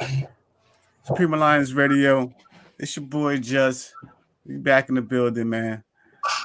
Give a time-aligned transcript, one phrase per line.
[1.04, 2.32] Supreme Alliance Radio.
[2.78, 3.94] It's your boy Just.
[4.44, 5.84] We back in the building, man.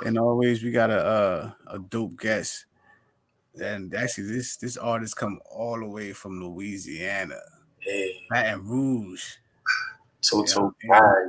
[0.05, 2.65] And always we got a uh, a dope guest.
[3.61, 7.39] And actually, this this artist come all the way from Louisiana,
[7.79, 9.23] Hey, Baton Rouge.
[10.21, 11.23] Toto Yeah.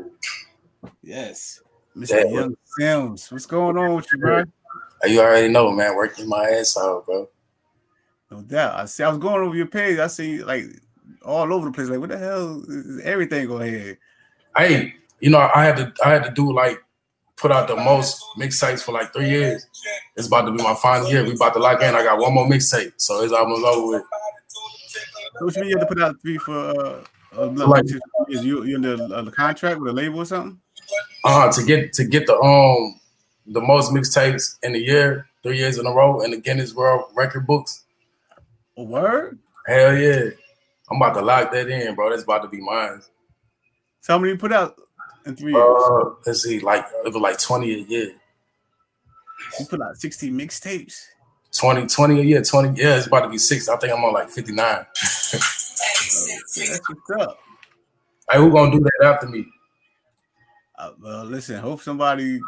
[1.03, 1.63] Yes,
[1.97, 2.11] Mr.
[2.11, 2.25] Yeah.
[2.25, 3.33] Young Sims.
[3.33, 4.45] What's going on with you, bro?
[5.05, 5.97] You already know, man.
[5.97, 7.29] Working my ass off, bro.
[8.31, 8.79] No doubt.
[8.79, 9.03] I see.
[9.03, 9.99] I was going over your page.
[9.99, 10.67] I see like
[11.25, 11.89] all over the place.
[11.89, 13.99] Like, what the hell is everything going here?
[14.57, 16.83] Hey, you know, I had to, I had to do like
[17.37, 19.67] put out the most mixtapes for like three years.
[20.17, 21.25] It's about to be my final year.
[21.25, 21.95] We about to lock in.
[21.95, 24.03] I got one more mixtape, so it's almost over with.
[25.39, 27.05] So what you mean you have to put out three for uh,
[27.37, 27.85] uh Like-
[28.29, 30.61] is you you in the, uh, the contract with a label or something?
[31.25, 33.01] Uh, to get to get the um
[33.47, 37.11] the most mixtapes in a year, three years in a row, in the Guinness World
[37.15, 37.85] Record books.
[38.77, 39.39] A word?
[39.67, 40.31] Hell yeah,
[40.91, 42.11] I'm about to lock that in, bro.
[42.11, 43.01] That's about to be mine.
[44.01, 44.77] So how many you put out
[45.27, 45.65] in three years?
[45.65, 48.13] Uh, let's see, like it was like 20 a year.
[49.59, 51.05] you put out 16 mixtapes.
[51.53, 53.69] 20, 20 a year, 20, yeah, it's about to be six.
[53.69, 54.57] I think I'm on like 59.
[54.57, 54.85] Yeah,
[55.33, 57.39] that's what's up.
[58.31, 59.47] Hey, who gonna do that after me?
[60.79, 62.41] Uh, well, listen, hope somebody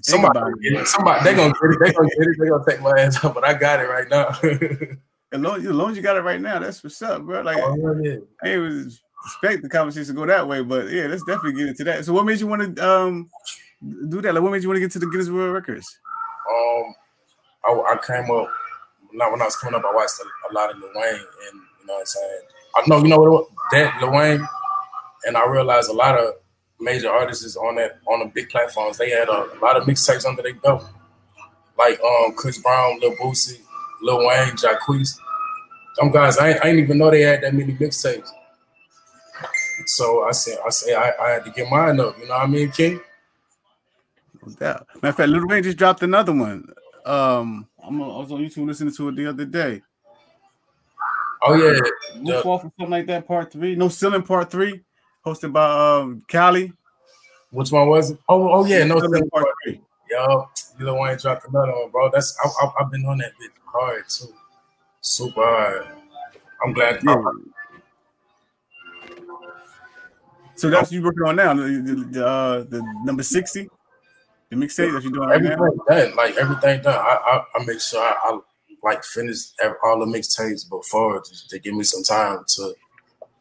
[0.00, 0.40] Somebody,
[0.86, 1.78] somebody, they gonna get it.
[1.80, 2.36] They gonna get it.
[2.38, 4.28] They gonna take my ass up, but I got it right now.
[5.32, 7.40] As long, as long as you got it right now, that's what's up, bro.
[7.40, 8.16] Like Oh, yeah.
[8.42, 11.68] I ain't was expect the conversation to go that way, but yeah, let's definitely get
[11.68, 12.04] into that.
[12.04, 13.30] So, what made you want to um
[14.08, 14.34] do that?
[14.34, 15.98] Like, what made you want to get to the Guinness World Records?
[16.50, 16.94] Um,
[17.64, 18.48] I, I came up
[19.12, 19.84] not when I was coming up.
[19.84, 22.40] I watched a, a lot of Lil Wayne, and you know what I'm saying.
[22.76, 23.46] I know you know what it was?
[23.72, 24.48] that Lil Wayne,
[25.26, 26.34] and I realized a lot of
[26.80, 28.98] major artists is on that on the big platforms.
[28.98, 30.84] They had a, a lot of mixtapes under their belt,
[31.78, 33.60] like um Chris Brown, Lil Boosie,
[34.02, 35.18] Lil Wayne, Jacquees.
[35.98, 38.28] Them guys, I I ain't even know they had that many mixtapes.
[39.86, 42.18] So I said, I say I, I had to get mine up.
[42.18, 43.00] You know what I mean, King?
[44.44, 44.86] No doubt.
[44.96, 46.72] Matter of fact, Little Wayne just dropped another one.
[47.04, 49.82] Um, I'm on, I was on YouTube listening to it the other day.
[51.44, 51.80] Oh yeah,
[52.20, 53.26] Wolf Off or something like that.
[53.26, 54.22] Part three, no ceiling.
[54.22, 54.80] Part three,
[55.26, 56.72] hosted by um Cali.
[57.50, 58.18] which one was it?
[58.28, 59.00] Oh, oh yeah, no.
[59.00, 59.80] Ceiling part three.
[60.08, 62.10] Yo, Lil Wayne dropped another one, bro.
[62.12, 64.32] That's I, I, I've been on that bit hard too,
[65.02, 65.86] super.
[66.64, 67.00] I'm glad.
[67.04, 67.16] Yeah.
[70.54, 71.54] So that's what you're working on now.
[71.54, 73.68] The, the, uh, the number sixty,
[74.50, 75.52] the mixtape that you're doing right now.
[75.52, 76.94] everything done, like everything done.
[76.94, 78.38] I I, I make sure I, I
[78.82, 79.38] like finish
[79.84, 82.74] all the mixtapes before to, give me some time to,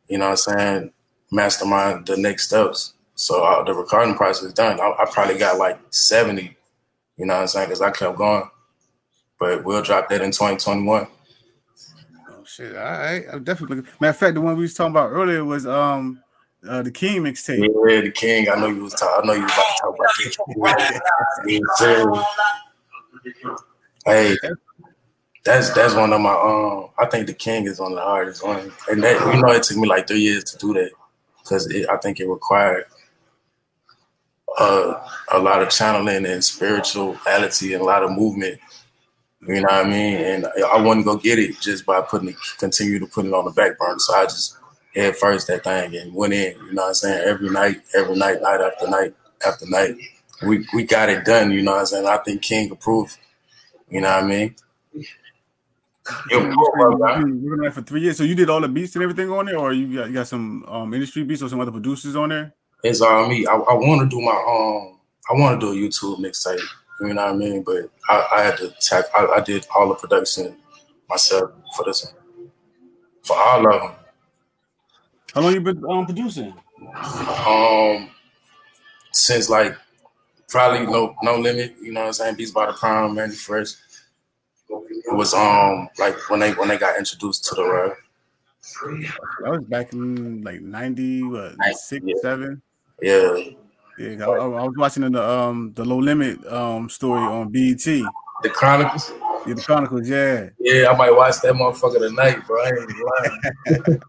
[0.07, 0.91] you know, what I'm saying,
[1.31, 2.93] mastermind the next steps.
[3.15, 4.79] So uh, the recording process is done.
[4.79, 6.57] I, I probably got like seventy,
[7.17, 8.49] you know, what I'm saying, because I kept going.
[9.39, 11.07] But we'll drop that in 2021.
[12.55, 12.75] Shit!
[12.75, 13.77] All right, I'm definitely.
[14.01, 16.21] Matter of fact, the one we was talking about earlier was um
[16.67, 17.59] uh, the King mixtape.
[17.59, 18.49] Yeah, the king.
[18.49, 18.93] I know you was.
[18.93, 19.23] talking.
[19.23, 20.77] I know you was about to talk about
[21.45, 22.13] the
[23.37, 23.55] king.
[24.03, 24.35] Hey,
[25.45, 26.33] that's that's one of my.
[26.33, 29.51] Um, I think the king is one of the hardest ones, and that you know
[29.51, 30.89] it took me like three years to do that
[31.37, 32.85] because I think it required
[34.57, 38.59] uh, a lot of channeling and spirituality and a lot of movement.
[39.47, 40.17] You know what I mean?
[40.17, 43.33] And I wanted to go get it just by putting it, continue to put it
[43.33, 43.97] on the back burner.
[43.97, 44.57] So I just
[44.95, 46.57] head first that thing and went in.
[46.65, 47.27] You know what I'm saying?
[47.27, 49.15] Every night, every night, night after night
[49.45, 49.95] after night.
[50.43, 51.51] We we got it done.
[51.51, 52.07] You know what I'm saying?
[52.07, 53.17] I think King approved.
[53.89, 54.55] You know what I mean?
[56.29, 57.19] You're cool, bro, man.
[57.19, 58.17] You've been working on that for three years.
[58.17, 60.27] So you did all the beats and everything on there, or you got you got
[60.27, 62.53] some um industry beats or some other producers on there?
[62.83, 63.45] It's all me.
[63.45, 64.97] I, I want to do my um.
[65.29, 66.59] I want to do a YouTube mixtape.
[67.01, 67.63] You know what I mean?
[67.63, 69.05] But I, I had to tap.
[69.17, 70.55] I, I did all the production
[71.09, 72.13] myself for this one.
[73.23, 73.91] For all of them.
[75.33, 76.53] How long you been um producing?
[77.47, 78.09] Um,
[79.11, 79.75] since like
[80.47, 81.75] probably no no limit.
[81.81, 82.35] You know what I'm saying?
[82.35, 83.73] Beats by the Prime, Mannie Fresh.
[84.69, 87.97] It was um like when they when they got introduced to the rap.
[89.43, 92.15] That was back in like ninety, what six, yeah.
[92.21, 92.61] seven.
[93.01, 93.37] Yeah,
[94.01, 97.83] Yeah, I, I was watching the um the No Limit um story on BET.
[97.83, 99.13] The Chronicles.
[99.45, 100.09] the Chronicles.
[100.09, 102.63] Yeah, Yeah, I might watch that motherfucker tonight, bro.
[102.63, 102.93] I ain't
[103.77, 104.01] lying.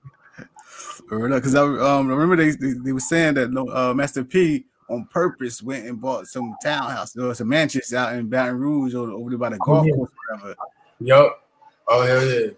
[1.31, 5.63] because I um remember they, they they were saying that uh, Master P on purpose
[5.63, 9.39] went and bought some townhouse or some mansions out in Baton Rouge or over there
[9.39, 9.95] by the golf yeah.
[9.95, 10.57] course, or whatever.
[11.01, 11.43] Yup.
[11.89, 12.51] Oh hell yeah.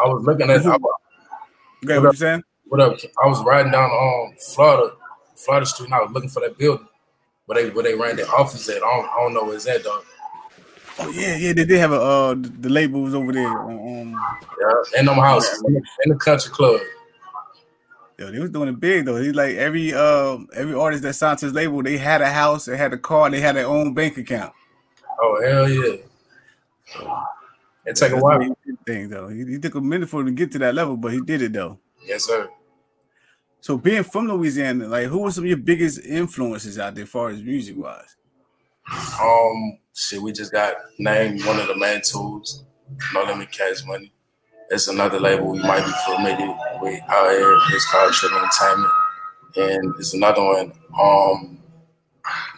[0.00, 0.76] I was looking at I,
[1.84, 2.42] Okay, what you saying?
[2.66, 2.98] what up?
[3.22, 4.94] I was riding down um Florida,
[5.38, 6.88] Florida Street, and I was looking for that building
[7.46, 8.76] where they where they ran their office at.
[8.76, 10.02] I don't, I don't know where it's at though.
[11.00, 13.46] Oh yeah, yeah, they did have a uh the labels over there.
[13.46, 14.12] Um,
[14.60, 15.62] yeah, in them houses,
[16.04, 16.80] in the country club.
[18.18, 19.16] Yo, they was doing it big though.
[19.16, 22.64] He's like every um every artist that signed to his label, they had a house,
[22.64, 24.52] they had a car, they had their own bank account.
[25.20, 25.96] Oh hell yeah!
[27.86, 28.40] It take a while.
[28.84, 31.12] Thing though, he, he, took a minute for him to get to that level, but
[31.12, 31.78] he did it though.
[32.04, 32.48] Yes, sir.
[33.60, 37.10] So being from Louisiana, like who were some of your biggest influences out there, as
[37.10, 38.16] far as music wise?
[39.20, 42.64] Um, shit, we just got named one of the main tools.
[43.12, 44.12] No Limit Cash Money.
[44.70, 47.58] It's another label we might be familiar with out here.
[47.70, 48.92] It's called Trill Entertainment,
[49.56, 51.58] and it's another one um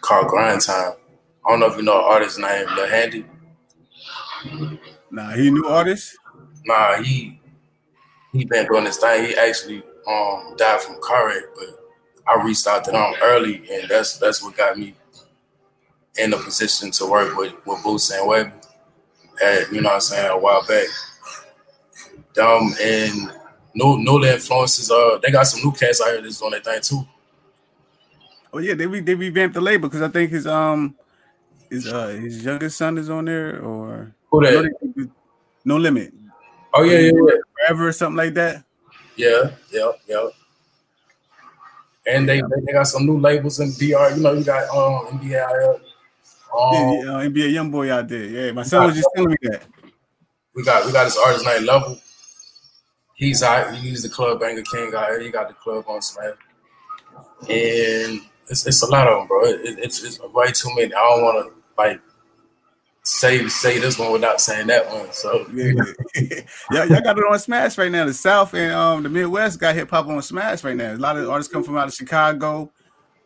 [0.02, 0.92] called Grind Time.
[1.46, 3.24] I don't know if you know an artist named Lil Handy.
[5.10, 6.16] Nah, he new artist.
[6.66, 7.40] Nah, he
[8.32, 9.26] he been doing this thing.
[9.26, 11.80] He actually um died from car wreck, but
[12.26, 14.94] I reached out to them early, and that's that's what got me
[16.18, 18.66] in a position to work with with Boosie and Webbie.
[19.42, 20.86] At, you know what I'm saying a while back.
[22.34, 23.32] Them and
[23.74, 24.90] new new influences.
[24.90, 27.06] Uh, they got some new cats out here that's doing their thing too.
[28.52, 30.96] Oh yeah, they re- they revamped the label because I think his um
[31.70, 34.72] his uh his youngest son is on there or who that?
[34.96, 35.10] No,
[35.64, 36.12] no limit.
[36.74, 37.36] Oh yeah, yeah, yeah.
[37.66, 38.64] Forever or something like that.
[39.16, 40.28] Yeah, yeah, yeah.
[42.06, 44.16] And they, they got some new labels in DR.
[44.16, 45.80] You know, you got um NBA.
[46.52, 48.24] Um, yeah, yeah, uh, NBA young boy out there.
[48.24, 49.66] Yeah, my son was just telling me that.
[50.54, 51.98] We got we got this artist named Level.
[53.14, 53.74] He's out.
[53.76, 55.20] He's the club banger king out here.
[55.20, 56.34] He got the club on Smack,
[57.48, 59.44] and it's, it's a lot of them, bro.
[59.44, 60.92] It, it's it's way too many.
[60.92, 62.00] I don't want to like
[63.02, 65.12] say say this one without saying that one.
[65.12, 65.72] So yeah,
[66.70, 66.84] yeah.
[66.84, 68.04] y'all got it on Smash right now.
[68.04, 70.94] The South and um the Midwest got hip hop on Smash right now.
[70.94, 72.60] A lot of artists come from out of Chicago.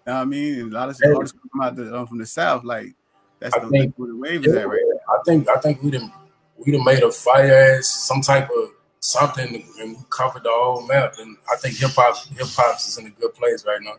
[0.07, 1.13] You know what I mean, and a lot of hey.
[1.13, 2.65] artists come out the, um, from the South.
[2.65, 2.95] Like
[3.41, 5.15] that's, the, think, where the wave yeah, is at right now.
[5.15, 6.13] I think I think we done
[6.57, 10.87] we done made a fire ass some type of something and we covered the whole
[10.87, 11.15] map.
[11.19, 13.95] And I think hip hop hip hop is in a good place right now.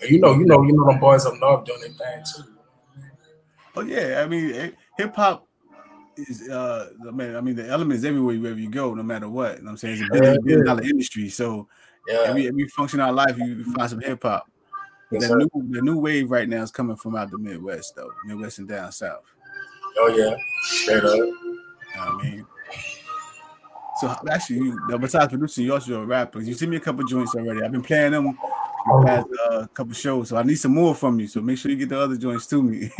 [0.00, 2.42] And you know, you know, you know, them boys up north doing their thing too.
[3.74, 5.48] Oh yeah, I mean, eh, hip hop
[6.16, 9.56] is uh, I mean, I mean, the elements everywhere wherever you go, no matter what.
[9.56, 11.68] You know what I'm saying it's a billion, billion dollar industry, so
[12.06, 12.24] yeah.
[12.26, 14.50] every every function of our life, you, find some hip hop.
[15.10, 18.10] Yes, the new the new wave right now is coming from out the Midwest though,
[18.26, 19.24] Midwest and down south.
[19.98, 21.14] Oh yeah, straight up.
[21.14, 22.46] You know I mean,
[24.00, 26.40] so actually, you, besides producing, you also a rapper.
[26.40, 27.62] You sent me a couple joints already.
[27.62, 28.36] I've been playing them
[28.86, 31.26] the past uh, couple shows, so I need some more from you.
[31.26, 32.90] So make sure you get the other joints to me.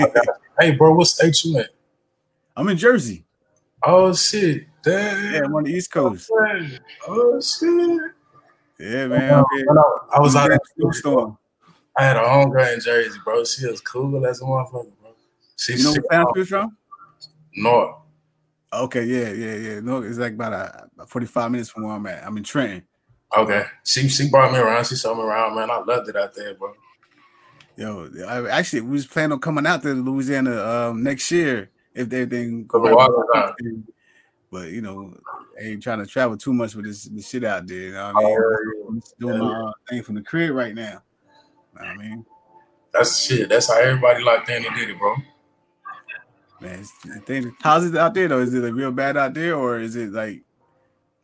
[0.59, 1.67] hey, bro, what state you in?
[2.57, 3.25] I'm in Jersey.
[3.85, 4.67] Oh shit!
[4.85, 5.35] Damn.
[5.35, 6.31] Yeah, I'm on the East Coast.
[7.09, 8.01] Oh shit!
[8.79, 9.33] Yeah, man.
[9.33, 11.39] I, I was out at storm.
[11.97, 13.45] I had a homegirl in Jersey, bro.
[13.45, 15.15] She was cool as a motherfucker, bro.
[15.57, 16.77] She, you know where she's from?
[17.55, 17.97] North.
[18.73, 19.81] Okay, yeah, yeah, yeah.
[19.81, 20.53] No, it's like about
[20.99, 22.27] a, 45 minutes from where I'm at.
[22.27, 22.87] I'm in Trenton.
[23.37, 23.65] Okay.
[23.85, 24.87] She she brought me around.
[24.87, 25.71] She showed me around, man.
[25.71, 26.75] I loved it out there, bro.
[27.77, 32.13] Yo, I actually we was planning on coming out to Louisiana um, next year if
[32.13, 33.53] everything goes right.
[34.51, 35.15] But you know,
[35.59, 37.79] I ain't trying to travel too much with this, this shit out there.
[37.79, 38.39] You know what I mean?
[38.39, 39.49] Oh, I'm doing yeah.
[39.49, 41.03] my uh, thing from the crib right now.
[41.75, 42.27] You know I mean,
[42.93, 43.49] that's shit.
[43.49, 45.17] That's how everybody locked in and did it, bro.
[46.61, 46.85] Man,
[47.63, 48.41] how's it out there though?
[48.41, 50.43] Is it like real bad out there, or is it like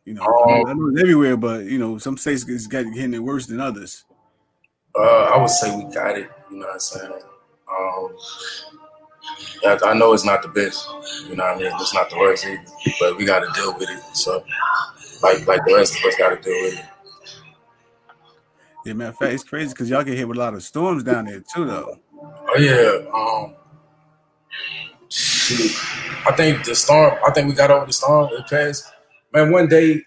[0.09, 3.19] you know, um, I know it's everywhere, but you know, some states is getting it
[3.19, 4.05] worse than others.
[4.97, 6.31] Uh, I would say we got it.
[6.49, 7.11] You know what I'm saying?
[7.71, 8.17] Um,
[9.61, 10.89] yeah, I know it's not the best.
[11.29, 11.71] You know what I mean?
[11.79, 12.59] It's not the worst either,
[12.99, 14.15] but we got to deal with it.
[14.15, 14.43] So,
[15.21, 16.85] like, like the rest of us got to deal with it.
[18.83, 19.13] Yeah, man.
[19.13, 21.65] Fact, it's crazy because y'all get hit with a lot of storms down there too,
[21.65, 21.99] though.
[22.19, 23.05] Oh yeah.
[23.13, 23.53] Um,
[26.25, 27.13] I think the storm.
[27.23, 28.29] I think we got over the storm.
[28.31, 28.91] It passed
[29.33, 30.01] Man, one day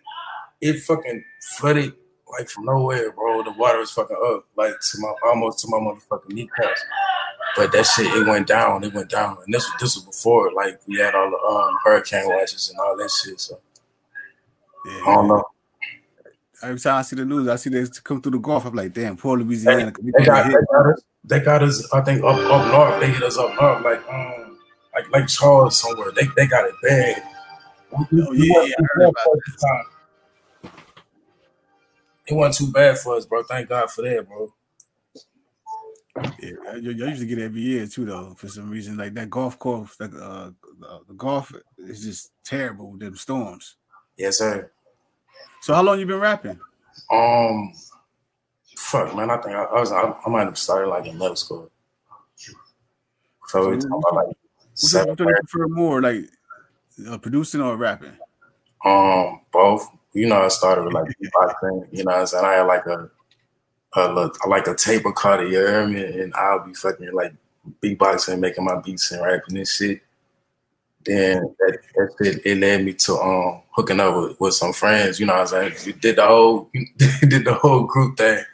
[0.60, 1.24] it fucking
[1.56, 1.92] flooded
[2.38, 3.42] like from nowhere, bro.
[3.42, 6.84] The water was fucking up, like to my almost to my motherfucking kneecaps.
[7.56, 8.82] But that shit, it went down.
[8.82, 12.28] It went down, and this this was before like we had all the um, hurricane
[12.28, 13.40] watches and all that shit.
[13.40, 13.60] So
[14.86, 15.44] yeah, I don't know.
[16.62, 18.64] Every time I see the news, I see they come through the Gulf.
[18.64, 19.92] I'm like, damn, poor Louisiana.
[20.00, 21.02] They, they, got, they, got, us.
[21.24, 21.92] They got us.
[21.92, 23.00] I think up up north.
[23.00, 24.58] They hit us up north, like um,
[24.94, 26.12] like Lake Charles somewhere.
[26.12, 27.22] They they got it bad.
[27.94, 29.10] Oh, yeah, yeah,
[32.26, 33.42] It wasn't too bad for us, bro.
[33.42, 34.52] Thank God for that, bro.
[36.40, 38.34] Yeah, I, I usually get it every year too, though.
[38.36, 40.50] For some reason, like that golf course, like uh,
[41.08, 43.76] the Gulf is just terrible with them storms.
[44.16, 44.70] Yes, sir.
[45.60, 46.58] So, how long you been rapping?
[47.10, 47.72] Um,
[48.76, 49.30] fuck, man.
[49.30, 51.70] I think I, I was I, I, might have started like in middle school.
[52.36, 52.52] So,
[53.48, 54.36] so we talking about like
[54.82, 56.24] Which one do you prefer more, like
[57.08, 58.16] uh, producing or rapping?
[58.84, 59.88] Um, both.
[60.12, 61.88] You know, I started with like beatboxing.
[61.92, 63.10] You know, what I'm saying I had like a,
[63.94, 65.46] a look, like a tape recorder.
[65.46, 66.04] You hear me?
[66.04, 67.34] And I'll be fucking like
[67.82, 70.02] beatboxing, making my beats and rapping and shit.
[71.04, 75.18] Then that, that shit, it led me to um hooking up with, with some friends.
[75.18, 78.44] You know, what I'm saying we did the whole did the whole group thing.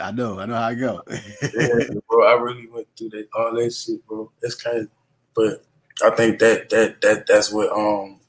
[0.00, 1.02] I know, I know how I go.
[1.10, 4.30] yeah, bro, I really went through that all that shit, bro.
[4.40, 4.88] It's crazy,
[5.34, 5.64] but
[6.02, 8.20] I think that that that that's what um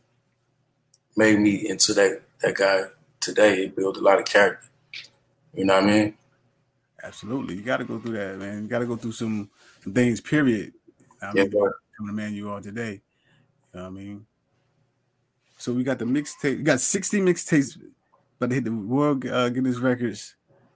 [1.15, 2.83] made me into that that guy
[3.19, 3.63] today.
[3.65, 4.67] It built a lot of character.
[5.53, 6.17] You know what I mean?
[7.03, 8.63] Absolutely, you got to go through that, man.
[8.63, 9.49] You got to go through some,
[9.83, 10.21] some things.
[10.21, 10.73] Period.
[11.21, 13.01] I mean, yeah, the man you are today.
[13.73, 14.25] You know what I mean?
[15.57, 16.57] So we got the mixtape.
[16.57, 17.77] We got 60 mixtapes,
[18.39, 20.35] but they hit the world uh, Guinness records.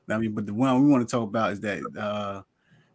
[0.10, 2.44] I mean, but the one we want to talk about is that uh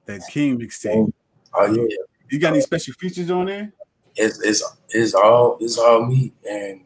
[0.06, 1.12] that King mixtape.
[1.54, 1.96] Oh yeah.
[2.30, 3.72] You got any special features on there?
[4.16, 6.82] It's it's it's all it's all me and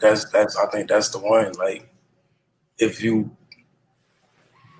[0.00, 1.52] that's that's I think that's the one.
[1.52, 1.88] Like
[2.78, 3.30] if you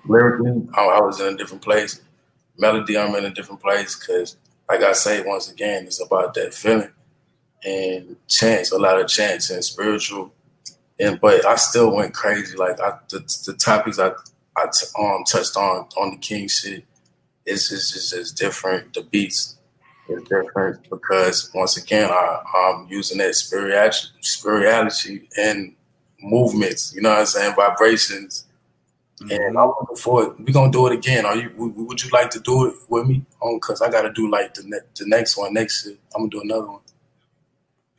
[0.05, 2.01] lyrically, I, I was in a different place.
[2.57, 4.37] Melody, I'm in a different place because,
[4.69, 6.91] like I say, once again, it's about that feeling
[7.65, 10.33] and chance, a lot of chance and spiritual.
[10.99, 12.57] And but I still went crazy.
[12.57, 14.11] Like I, the, the topics I
[14.57, 16.85] I t- um touched on on the King shit
[17.45, 18.95] is is just is different.
[18.95, 19.58] The beats
[20.09, 25.75] is different because once again I, I'm using that spirituality, spirituality and
[26.21, 26.93] movements.
[26.95, 27.55] You know what I'm saying?
[27.55, 28.45] Vibrations.
[29.21, 29.31] Mm-hmm.
[29.31, 30.39] And I'm looking forward.
[30.39, 31.25] We're gonna do it again.
[31.25, 31.51] Are you?
[31.57, 33.23] Would you like to do it with me?
[33.41, 35.97] On because I got to do like the ne- the next one next year.
[36.15, 36.81] I'm gonna do another one.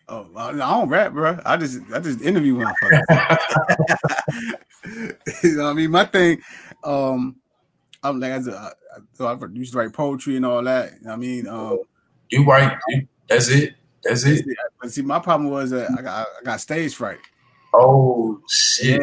[0.08, 1.38] Oh, I don't rap, bro.
[1.44, 3.36] I just I just interview motherfuckers.
[5.44, 5.90] you know what I mean?
[5.90, 6.40] My thing,
[6.82, 7.36] um,
[8.02, 8.72] I'm like I,
[9.20, 10.92] I, I used to write poetry and all that.
[11.00, 11.80] You know I mean, um,
[12.30, 12.76] you write.
[13.28, 13.74] That's it.
[14.02, 14.44] That's it.
[14.80, 17.18] But see, my problem was that I got I got stage fright.
[17.74, 19.00] Oh shit!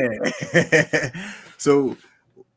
[0.53, 1.09] Yeah.
[1.57, 1.95] so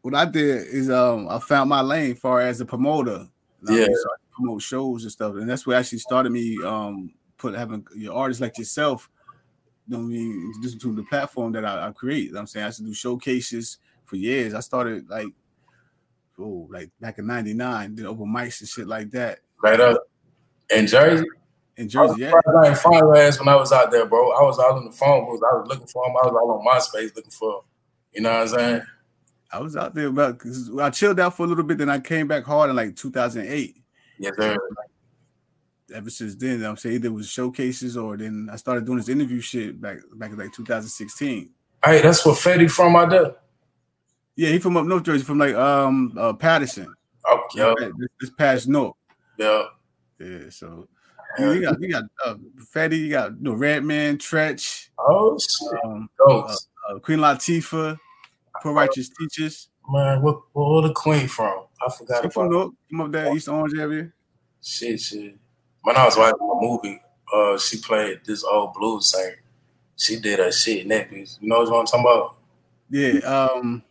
[0.03, 3.27] what I did is um I found my lane far as a promoter.
[3.69, 3.87] Yeah.
[4.33, 8.41] promote shows and stuff, and that's what actually started me um put having your artists
[8.41, 9.11] like yourself,
[9.87, 12.29] you know what I mean, introduce them to the platform that I, I create.
[12.29, 14.55] You know I'm saying I used to do showcases for years.
[14.55, 15.29] I started like
[16.39, 19.41] oh, like back in '99, did open mics and shit like that.
[19.63, 20.10] Right up
[20.71, 21.27] in Jersey.
[21.77, 22.33] In Jersey, yeah.
[22.35, 24.33] I didn't find ass when I was out there, bro.
[24.33, 25.41] I was out on the phone booth.
[25.43, 26.15] I was looking for him.
[26.23, 27.61] I was out on MySpace looking for him.
[28.13, 28.83] You know what I'm saying?
[29.53, 31.99] I was out there about because I chilled out for a little bit, then I
[31.99, 33.77] came back hard in like 2008.
[34.19, 34.57] Yes, sir
[35.95, 39.41] ever since then, I'm saying there was showcases or then I started doing this interview
[39.41, 41.51] shit back back in like 2016.
[41.85, 43.37] Hey, that's where Fetty from out there.
[44.37, 46.93] Yeah, he from up North Jersey, from like um uh, Paterson.
[47.59, 47.91] Okay.
[47.99, 48.95] This, this past North.
[49.39, 49.65] Yeah.
[50.21, 50.51] Yeah.
[50.51, 50.89] So
[51.39, 52.35] yeah, you got you got uh,
[52.75, 54.89] Fetty, you got you know, Redman, Treach.
[54.99, 55.39] Oh.
[55.85, 56.55] Um, uh,
[56.89, 57.99] uh, Queen Latifah,
[58.63, 59.69] Poor Righteous Teachers.
[59.89, 61.65] Man, what where the Queen from?
[61.85, 62.23] I forgot.
[62.23, 64.13] She from North, from up there, East Orange area.
[64.63, 65.37] Shit, shit
[65.83, 67.01] when I was watching a movie,
[67.33, 69.37] uh, she played this old blues singer.
[69.97, 71.39] She did her shit in that piece.
[71.41, 72.37] You know what I'm talking about?
[72.91, 73.21] Yeah.
[73.21, 73.83] Um.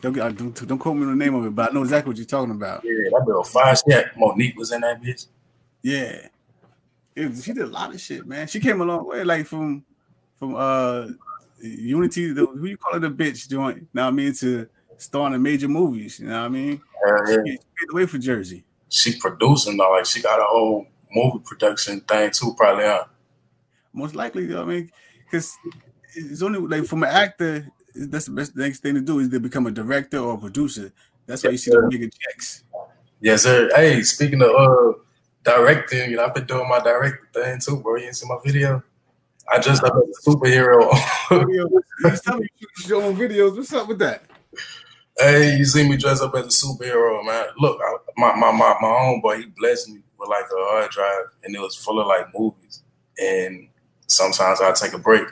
[0.00, 2.16] Don't, don't, don't quote me on the name of it, but I know exactly what
[2.16, 2.84] you're talking about.
[2.84, 3.74] Yeah, that girl fire.
[3.86, 5.26] Yeah, Mo'Nique was in that bitch.
[5.82, 6.28] Yeah.
[7.16, 8.46] Was, she did a lot of shit, man.
[8.48, 9.84] She came a long way, like from
[10.36, 11.08] from uh
[11.60, 13.88] Unity, the, who you call it, a bitch joint.
[13.94, 16.20] Now I mean to starring in major movies.
[16.20, 16.82] You know what I mean?
[17.06, 17.36] Uh, yeah.
[17.46, 19.90] She, she away for Jersey she producing though.
[19.92, 22.84] Like she got a whole movie production thing too, probably.
[22.84, 23.04] Huh?
[23.92, 24.90] Most likely, you know what I mean,
[25.24, 25.56] because
[26.14, 27.66] it's only like from an actor.
[27.98, 30.92] That's the best next thing to do is to become a director or a producer.
[31.26, 32.64] That's why you see the bigger checks.
[33.20, 33.70] Yes, sir.
[33.74, 34.92] Hey, speaking of uh
[35.44, 37.96] directing, you know, I've been doing my director thing too, bro.
[37.96, 38.82] You didn't see my video?
[39.50, 40.92] I just up as a superhero.
[42.02, 43.56] He's telling me you shoot your own videos.
[43.56, 44.24] What's up with that?
[45.18, 47.46] Hey, you see me dress up as a superhero, man.
[47.58, 50.90] Look, I, my my my my own boy, he blessed me with like a hard
[50.90, 52.82] drive, and it was full of like movies.
[53.18, 53.68] And
[54.08, 55.26] sometimes I take a break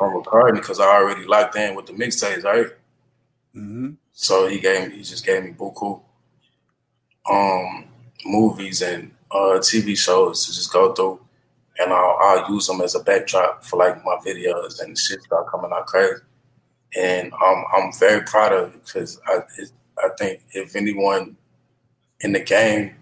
[0.00, 2.68] from recording because I already locked in with the mixtapes, right?
[3.54, 3.90] Mm-hmm.
[4.12, 6.00] So he gave me, he just gave me buku
[7.30, 7.84] um
[8.24, 11.20] movies and uh TV shows to just go through,
[11.78, 15.50] and I'll, I'll use them as a backdrop for like my videos and shit start
[15.50, 16.22] coming out crazy
[16.96, 19.40] and I'm I'm very proud of it because I
[19.98, 21.36] I think if anyone
[22.20, 22.96] in the game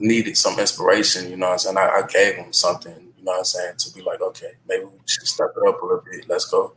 [0.00, 3.32] needed some inspiration, you know, what I'm saying I, I gave them something, you know,
[3.32, 6.02] what I'm saying to be like, okay, maybe we should step it up a little
[6.10, 6.28] bit.
[6.28, 6.74] Let's go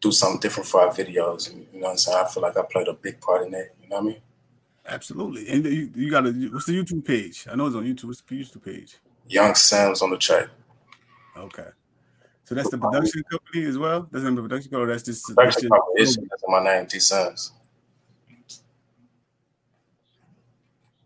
[0.00, 2.56] do something different for our videos, and you know, what I'm saying I feel like
[2.56, 3.70] I played a big part in that.
[3.82, 4.20] You know what I mean?
[4.88, 5.48] Absolutely.
[5.48, 7.46] And you, you got a what's the YouTube page?
[7.50, 8.04] I know it's on YouTube.
[8.04, 8.96] What's the YouTube page?
[9.28, 10.48] Young Sam's on the track.
[11.36, 11.68] Okay.
[12.44, 14.06] So that's the production company as well.
[14.12, 14.92] That's the production company.
[14.92, 16.04] That's just production company.
[16.04, 17.52] That's my name, T Sam's.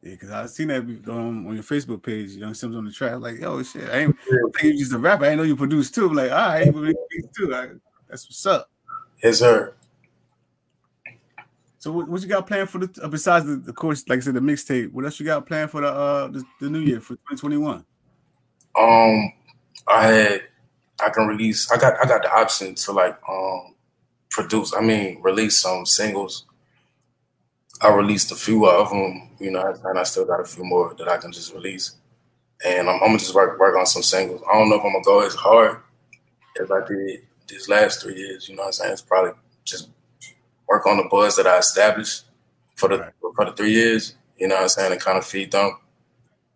[0.02, 3.20] Yeah, because I seen that um, on your Facebook page, Young Sims on the track.
[3.20, 5.24] Like, oh shit, I ain't I think you just a rapper.
[5.24, 6.06] I didn't know you produced too.
[6.06, 6.94] I'm like, all right,
[7.36, 7.54] too.
[7.54, 7.68] I,
[8.08, 8.70] that's what's up.
[9.22, 9.74] Yes, sir.
[11.78, 14.20] So what, what you got planned for the uh, besides the of course, like I
[14.20, 14.92] said, the mixtape?
[14.92, 17.84] What else you got planned for the uh the, the new year for 2021?
[18.78, 19.32] Um,
[19.86, 20.42] I had
[21.02, 21.70] I can release.
[21.70, 23.74] I got I got the option to like um
[24.30, 24.74] produce.
[24.74, 26.46] I mean, release some singles.
[27.80, 30.94] I released a few of them, you know, and I still got a few more
[30.98, 31.96] that I can just release.
[32.64, 34.42] And I'm, I'm gonna just work work on some singles.
[34.50, 35.80] I don't know if I'm gonna go as hard
[36.60, 38.48] as I did these last three years.
[38.48, 38.92] You know what I'm saying?
[38.92, 39.32] It's probably
[39.64, 39.88] just
[40.68, 42.24] work on the buzz that I established
[42.76, 43.12] for the right.
[43.34, 44.14] for the three years.
[44.36, 45.78] You know what I'm saying, and kind of feed them.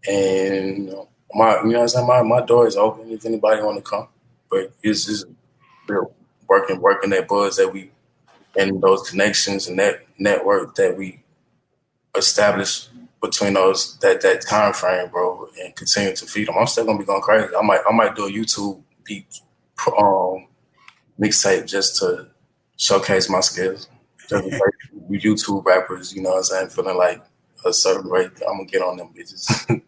[0.06, 0.92] And
[1.32, 3.82] my, you know what I'm saying, my my door is open if anybody want to
[3.82, 4.08] come.
[4.50, 5.26] But it's just
[6.46, 7.90] working working that buzz that we
[8.56, 11.22] and those connections and that network that we
[12.16, 16.56] established between those that that time frame, bro, and continue to feed them.
[16.58, 17.54] I'm still gonna be going crazy.
[17.56, 19.26] I might I might do a YouTube beat
[19.98, 20.46] um
[21.20, 22.28] mixtape just to
[22.76, 23.88] showcase my skills
[24.30, 24.42] like
[25.10, 27.22] YouTube rappers, you know what I'm saying, feeling like
[27.64, 29.82] a certain way, I'm gonna get on them bitches.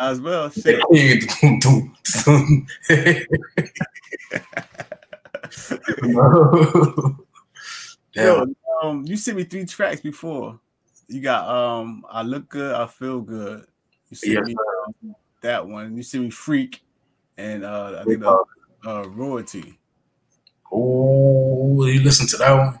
[0.00, 0.52] As well.
[8.14, 8.46] Yo,
[8.82, 10.58] um, you sent me three tracks before.
[11.08, 13.66] You got um, I look good, I feel good.
[14.10, 14.54] You sent yes, me
[15.04, 15.96] um, that one.
[15.96, 16.82] You sent me freak,
[17.36, 18.44] and uh, I think the
[18.86, 19.78] uh, royalty.
[20.70, 22.78] Oh, you listen to that one?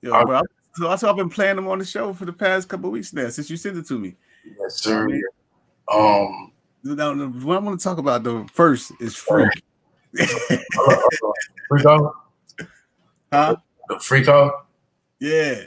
[0.00, 0.42] Yo, I, bro,
[0.74, 3.28] so that's I've been playing them on the show for the past couple weeks now
[3.28, 4.16] since you sent it to me.
[4.60, 5.06] Yes, sir.
[5.92, 6.52] Um,
[6.84, 9.62] now, what I'm going to talk about though first is freak.
[11.86, 12.14] Out,
[13.32, 13.56] huh?
[13.88, 14.26] The freak.
[15.20, 15.62] Yeah,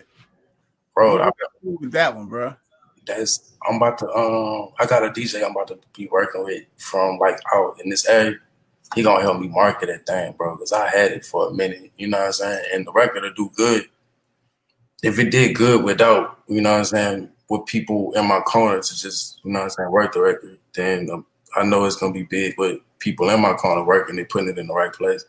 [0.94, 1.22] bro.
[1.22, 1.32] I,
[1.64, 2.56] with that one, bro.
[3.06, 4.10] That's I'm about to.
[4.12, 7.90] Um, I got a DJ I'm about to be working with from like out in
[7.90, 8.40] this area
[8.94, 10.56] he gonna help me market that thing, bro.
[10.58, 12.66] Cause I had it for a minute, you know what I'm saying?
[12.74, 13.88] And the record will do good
[15.04, 18.82] if it did good without, you know what I'm saying, with people in my corner
[18.82, 21.96] to just, you know what I'm saying, work the record, then um, I know it's
[21.96, 24.74] gonna be big with people in my corner working and they're putting it in the
[24.74, 25.24] right place.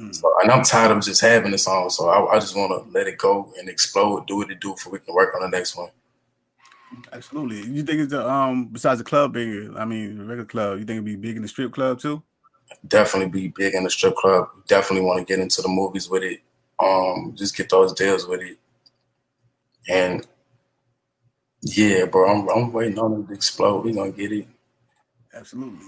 [0.00, 0.14] Mm.
[0.14, 2.90] So, and I'm tired of just having the song, so I, I just want to
[2.90, 5.56] let it go and explode, do what it do, for we can work on the
[5.56, 5.90] next one.
[7.12, 7.70] Absolutely.
[7.70, 9.78] You think it's the um besides the club bigger?
[9.78, 10.78] I mean, the regular club.
[10.78, 12.22] You think it'd be big in the strip club too?
[12.86, 14.48] Definitely be big in the strip club.
[14.66, 16.40] Definitely want to get into the movies with it.
[16.82, 18.58] Um, just get those deals with it.
[19.88, 20.26] And
[21.62, 23.84] yeah, bro, I'm, I'm waiting on it to explode.
[23.84, 24.48] We gonna get it.
[25.34, 25.86] Absolutely.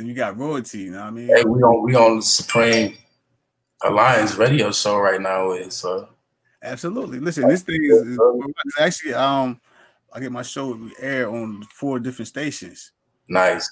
[0.00, 0.78] Then you got royalty.
[0.78, 1.26] You know what I mean?
[1.26, 2.96] Hey, we on we on the Supreme
[3.82, 6.08] Alliance radio show right now is so.
[6.62, 7.20] Absolutely.
[7.20, 8.18] Listen, this thing is, is
[8.78, 9.60] actually um
[10.10, 12.92] I get my show air on four different stations.
[13.28, 13.70] Nice.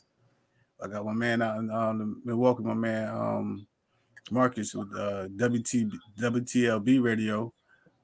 [0.82, 3.66] I got one man out in um, Milwaukee, my man um
[4.30, 7.50] Marcus with uh WT WTLB radio.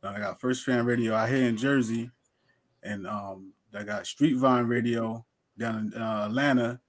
[0.02, 2.10] I got First Fan Radio out here in Jersey,
[2.82, 5.26] and um, I got Street Vine Radio
[5.58, 6.80] down in uh, Atlanta.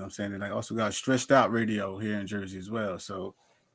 [0.00, 2.98] Know I'm saying, and I also got Stretched Out Radio here in Jersey as well.
[2.98, 3.34] So,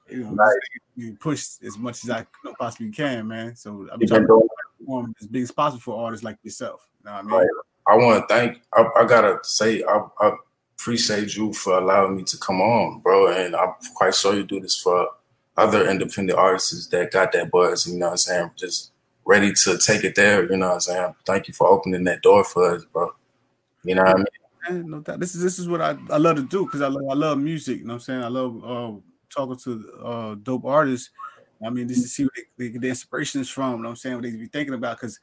[0.09, 0.53] you know, nice.
[0.95, 2.25] you push as much as I
[2.57, 3.55] possibly can, man.
[3.55, 4.47] So I'm trying to
[4.79, 6.87] perform as big as possible for artists like yourself.
[6.99, 7.31] You know what I mean?
[7.33, 7.47] Right.
[7.87, 8.61] I want to thank.
[8.73, 10.31] I, I, gotta say, I, I
[10.75, 13.27] appreciate you for allowing me to come on, bro.
[13.27, 15.07] And I'm quite sure you do this for
[15.57, 18.91] other independent artists that got that buzz, you know what I'm saying, just
[19.25, 21.15] ready to take it there, you know what I'm saying.
[21.25, 23.13] Thank you for opening that door for us, bro.
[23.83, 24.25] You know what I mean?
[24.69, 25.19] No doubt.
[25.19, 27.37] This is this is what I, I love to do because I love I love
[27.37, 28.23] music, you know what I'm saying?
[28.23, 28.99] I love uh,
[29.29, 31.09] talking to uh, dope artists.
[31.65, 33.89] I mean, just to see what they, they, the inspiration is from, you know what
[33.91, 34.99] I'm saying, what they be thinking about.
[34.99, 35.19] Cause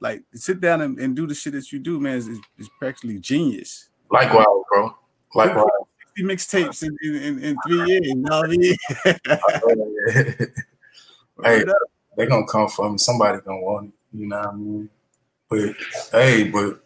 [0.00, 2.70] like sit down and, and do the shit that you do, man, is, is, is
[2.78, 3.90] practically genius.
[4.10, 4.94] Likewise, bro.
[5.34, 5.68] Likewise
[6.22, 8.06] mixtapes in, in, in, three years.
[8.06, 8.76] You know what I mean?
[11.44, 11.64] hey,
[12.16, 12.98] they gonna come me.
[12.98, 13.92] Somebody gonna want it.
[14.16, 14.88] You know what I mean?
[15.48, 15.74] But
[16.12, 16.83] hey, but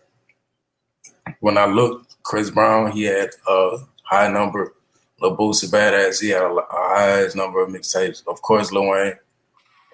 [1.41, 4.75] when I looked, Chris Brown, he had a high number.
[5.21, 8.23] Lil Boosie Badass, he had a, a highest number of mixtapes.
[8.27, 9.15] Of course, Lil Wayne.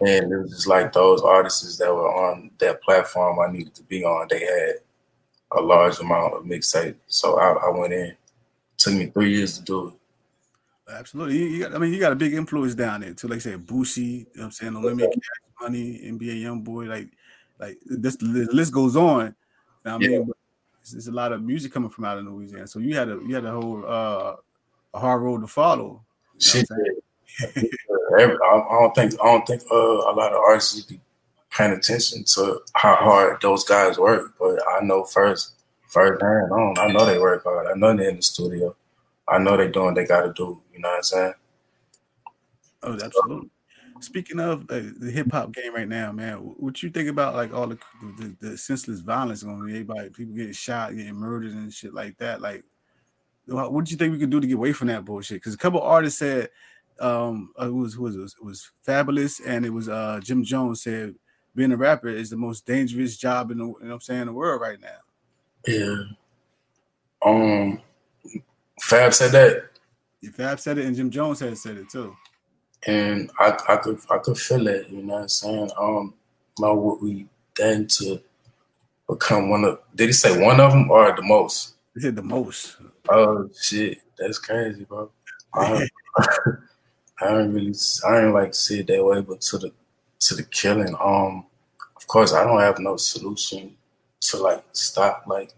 [0.01, 3.83] And it was just like those artists that were on that platform I needed to
[3.85, 4.27] be on.
[4.29, 4.75] They had
[5.53, 8.14] a large amount of mixtapes, so I, I went in
[8.85, 9.94] took me three years to do it.
[10.92, 11.38] Absolutely.
[11.38, 13.29] You, you got, I mean, you got a big influence down there too.
[13.29, 14.77] Like I said, Boosie, you know what I'm saying?
[14.77, 15.11] Olympic
[15.61, 16.85] Money, NBA Young Boy.
[16.85, 17.09] Like
[17.59, 19.27] like this the list goes on.
[19.27, 19.35] You
[19.85, 20.18] know I mean, yeah.
[20.92, 22.66] There's a lot of music coming from out of Louisiana.
[22.66, 24.37] So you had a you had a whole uh,
[24.92, 26.03] a hard road to follow.
[28.16, 28.37] I
[28.70, 31.01] don't think I don't think uh, a lot of artists be
[31.51, 34.35] paying attention to how hard those guys work.
[34.38, 35.55] But I know first,
[35.88, 37.66] first hand on, I know they work hard.
[37.66, 38.75] I know they're in the studio.
[39.27, 40.61] I know they're doing what they got to do.
[40.73, 41.35] You know what I'm saying?
[42.83, 43.51] Oh, absolutely.
[44.00, 47.54] Speaking of uh, the hip hop game right now, man, what you think about like
[47.54, 47.78] all the
[48.18, 49.70] the, the senseless violence going on?
[49.70, 52.40] Everybody, people getting shot, getting murdered, and shit like that.
[52.40, 52.64] Like,
[53.46, 55.37] what do you think we could do to get away from that bullshit?
[55.37, 56.50] Because a couple artists said,
[57.00, 58.44] um, uh, it was who was it?
[58.44, 61.14] was Fabolous, and it was uh Jim Jones said
[61.54, 64.26] being a rapper is the most dangerous job in the you know I'm saying in
[64.26, 64.98] the world right now.
[65.66, 66.02] Yeah.
[67.24, 67.80] Um,
[68.83, 69.70] Fab said that.
[70.20, 72.14] Yeah, Fab said it, and Jim Jones had said it too
[72.87, 74.88] and I, I could I could feel it.
[74.88, 75.70] You know what I'm saying?
[75.79, 76.14] Um,
[76.59, 78.20] know what we done to
[79.09, 79.79] become one of.
[79.94, 81.75] Did he say one of them or the most?
[81.94, 82.77] He said the most.
[83.09, 85.11] Oh shit, that's crazy, bro.
[85.55, 85.88] I,
[87.20, 87.75] I don't really,
[88.07, 89.73] I don't like see it that way, but to the
[90.20, 91.47] to the killing, um,
[91.97, 93.77] of course, I don't have no solution
[94.20, 95.25] to like stop.
[95.27, 95.53] Like,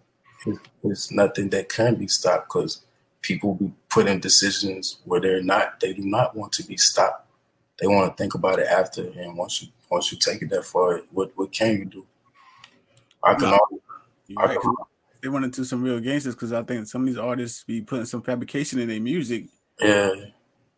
[0.85, 2.83] it's nothing that can be stopped because
[3.23, 7.27] people be put in decisions where they're not they do not want to be stopped.
[7.81, 10.65] They want to think about it after, and once you once you take it that
[10.65, 12.07] far, what what can you do?
[13.23, 13.51] I can.
[13.51, 13.59] No,
[14.37, 14.61] I right.
[14.61, 14.75] can
[15.23, 18.05] they run into some real gangsters because I think some of these artists be putting
[18.05, 19.47] some fabrication in their music.
[19.81, 20.11] Yeah.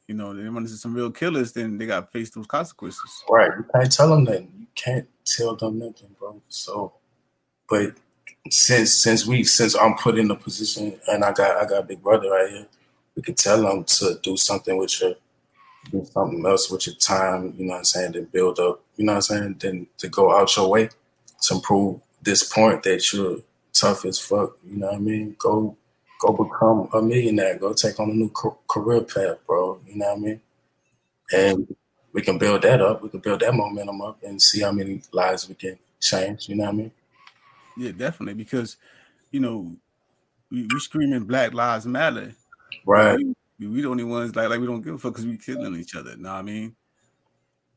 [0.07, 3.25] You know, they run into some real killers, then they got to face those consequences.
[3.29, 3.51] Right.
[3.59, 4.43] You can't tell them that.
[4.43, 6.41] You can't tell them nothing, bro.
[6.49, 6.95] So,
[7.69, 7.95] but
[8.49, 12.03] since since we since I'm put in the position and I got I got big
[12.03, 12.67] brother right here,
[13.19, 15.15] we could tell them to do something with your
[15.91, 19.05] do something else with your time, you know what I'm saying, then build up, you
[19.05, 20.89] know what I'm saying, then to go out your way
[21.43, 23.39] to prove this point that you're
[23.73, 25.35] tough as fuck, you know what I mean?
[25.37, 25.77] Go
[26.21, 28.31] go become a millionaire, go take on a new
[28.69, 30.41] career path, bro, you know what I mean?
[31.33, 31.77] And
[32.13, 35.03] we can build that up, we can build that momentum up and see how many
[35.13, 36.93] lives we can change, you know what I mean?
[37.77, 38.35] Yeah, definitely.
[38.35, 38.77] Because
[39.33, 39.73] you know,
[40.53, 42.35] we, we screaming Black Lives Matter.
[42.87, 43.19] Right.
[43.59, 45.75] We, we the only ones like like we don't give a fuck because we killing
[45.77, 46.11] each other.
[46.11, 46.77] You Know what I mean?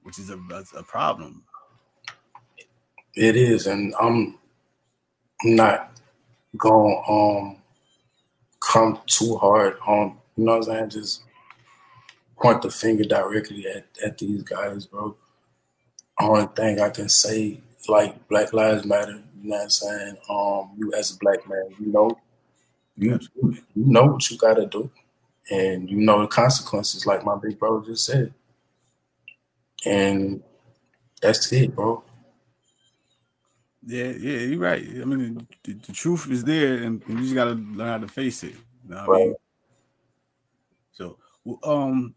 [0.03, 0.39] Which is a
[0.75, 1.43] a problem.
[3.15, 4.37] It is, and I'm
[5.43, 5.91] not
[6.57, 7.57] going um
[8.59, 11.23] come too hard on you know what I'm saying, just
[12.41, 15.15] point the finger directly at, at these guys, bro.
[16.19, 20.17] Only thing I can say, like Black Lives Matter, you know what I'm saying?
[20.29, 22.17] Um, you as a black man, you know,
[22.97, 24.89] you you know what you gotta do,
[25.49, 28.33] and you know the consequences, like my big brother just said.
[29.85, 30.43] And
[31.21, 32.03] that's it, bro.
[33.83, 34.83] Yeah, yeah, you're right.
[34.83, 38.07] I mean, the, the truth is there, and, and, you just gotta learn how to
[38.07, 38.53] face it.
[38.87, 39.21] You know right.
[39.21, 39.35] I mean?
[40.91, 41.17] So,
[41.63, 42.13] um,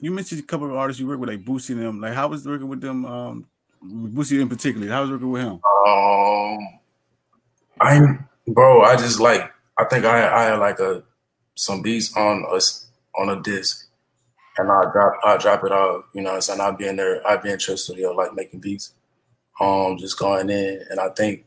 [0.00, 2.00] you mentioned a couple of artists you work with, like Boosie them.
[2.00, 3.06] Like, how was working with them?
[3.06, 3.46] Um,
[3.82, 4.88] Boosie in particular.
[4.88, 5.60] How was working with him?
[5.86, 6.58] Um,
[7.80, 8.82] I'm bro.
[8.82, 9.50] I just like.
[9.78, 11.02] I think I I had like a
[11.56, 13.88] some beats on us on a disc,
[14.58, 16.04] and I drop I drop it off.
[16.14, 17.26] You know, and I'll be in there.
[17.26, 18.92] I'll be in Trill Studio like making beats.
[19.60, 21.44] Um, just going in, and I think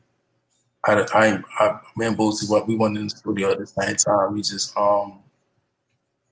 [0.86, 4.34] I I I me and what we went in the studio at the same time.
[4.34, 5.20] We just um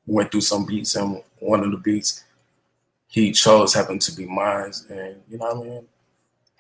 [0.06, 2.24] went through some beats, and one of the beats
[3.08, 5.88] he chose happened to be mine, and you know what I mean.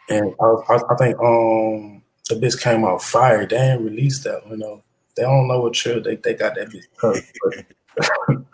[0.09, 3.45] And I, I, I think um the bitch came out fire.
[3.45, 4.83] They ain't released that, you know.
[5.15, 6.85] They don't know what trill they they got that bitch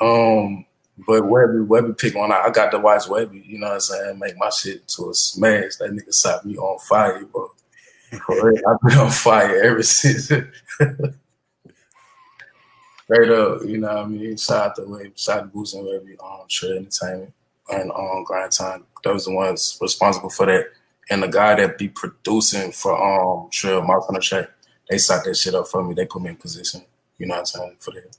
[0.00, 0.64] um,
[1.06, 2.46] but Webbie Webbie pick one out.
[2.46, 3.46] I got to watch Webbie.
[3.46, 5.76] you know what I'm saying, make my shit to a smash.
[5.76, 7.50] That nigga set me on fire, bro.
[8.12, 10.26] I've been on fire ever since.
[10.26, 10.44] Straight
[13.30, 14.36] up, you know what I mean?
[14.36, 17.32] Shout out to Webbie, shout out to Boosie and Webbie, um, Trill Entertainment
[17.70, 18.84] and um Grind Time.
[19.04, 20.66] Those are the ones responsible for that
[21.10, 24.48] and the guy that be producing for um Trill Mark on the track,
[24.88, 25.94] they set that shit up for me.
[25.94, 26.82] They put me in position.
[27.18, 28.16] You know what I'm saying for that.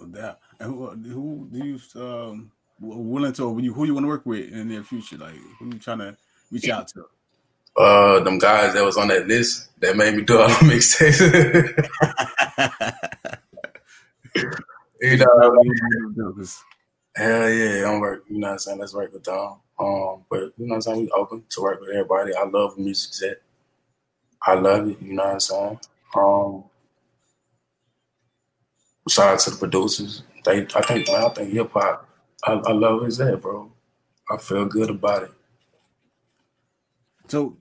[0.00, 0.38] No doubt.
[0.58, 4.50] And who, who do you um willing to you, who you want to work with
[4.50, 5.18] in the near future?
[5.18, 6.16] Like who you trying to
[6.50, 7.06] reach out to?
[7.76, 11.20] Uh, them guys that was on that list that made me do all the mixtapes.
[15.00, 16.34] you know,
[17.16, 18.24] hell yeah, I'm work.
[18.28, 18.78] You know what I'm saying?
[18.78, 19.56] Let's work with them.
[19.78, 21.00] Um, but you know what I'm saying?
[21.00, 22.34] We open to work with everybody.
[22.34, 23.42] I love music set.
[24.46, 25.80] I love it, you know what I'm saying?
[26.14, 26.64] Um
[29.08, 30.22] shout out to the producers.
[30.44, 32.08] They I think man, I think hip hop
[32.44, 33.70] I, I love his that, bro.
[34.30, 35.32] I feel good about it.
[37.28, 37.56] So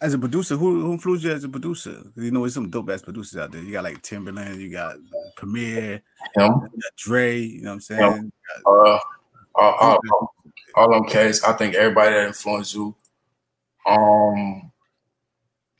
[0.00, 2.02] As a producer, who, who influenced you as a producer?
[2.16, 3.62] You know there's some dope ass producers out there.
[3.62, 4.96] You got like Timbaland, you got
[5.36, 6.02] Premier,
[6.34, 6.52] Him.
[6.74, 7.38] you got Dre.
[7.40, 8.32] You know what I'm saying?
[8.64, 8.98] Got- Uh,
[9.54, 10.34] all, all, all,
[10.74, 12.94] all them case, I think everybody that influenced you.
[13.86, 14.71] Um,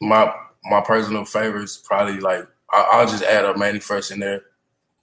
[0.03, 0.35] my
[0.65, 4.43] my personal favorites probably like I, I'll just add a Mannie Fresh in there.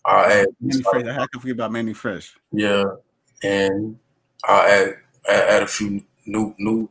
[0.05, 1.05] I'll add Mannie Fresh.
[1.05, 2.35] I can forget about Mannie Fresh.
[2.51, 2.83] yeah,
[3.43, 3.97] and
[4.43, 4.97] I'll add
[5.29, 6.89] add, add a few new new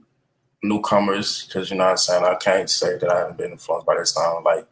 [0.62, 3.86] newcomers because you know what I'm saying I can't say that I haven't been influenced
[3.86, 4.66] by that sound like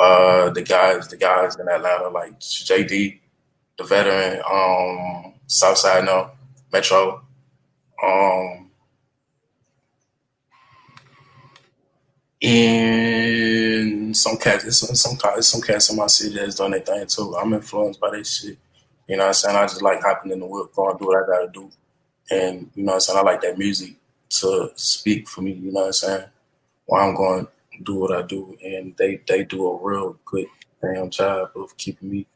[0.00, 3.20] uh the guys the guys in Atlanta like JD,
[3.78, 6.32] the veteran, um Southside no
[6.72, 7.22] Metro,
[8.04, 8.61] um
[12.42, 16.80] and some cats it's some some cats some cats in my city that's doing their
[16.80, 17.36] thing too.
[17.36, 18.58] I'm influenced by that shit.
[19.08, 19.56] You know what I'm saying?
[19.56, 21.70] I just like hopping in the whip, going do what I gotta do.
[22.30, 23.18] And you know what I'm saying?
[23.18, 23.94] I like that music
[24.40, 26.24] to speak for me, you know what I'm saying?
[26.86, 28.56] While I'm going to do what I do.
[28.64, 30.46] And they, they do a real good
[30.80, 32.26] damn job of keeping me,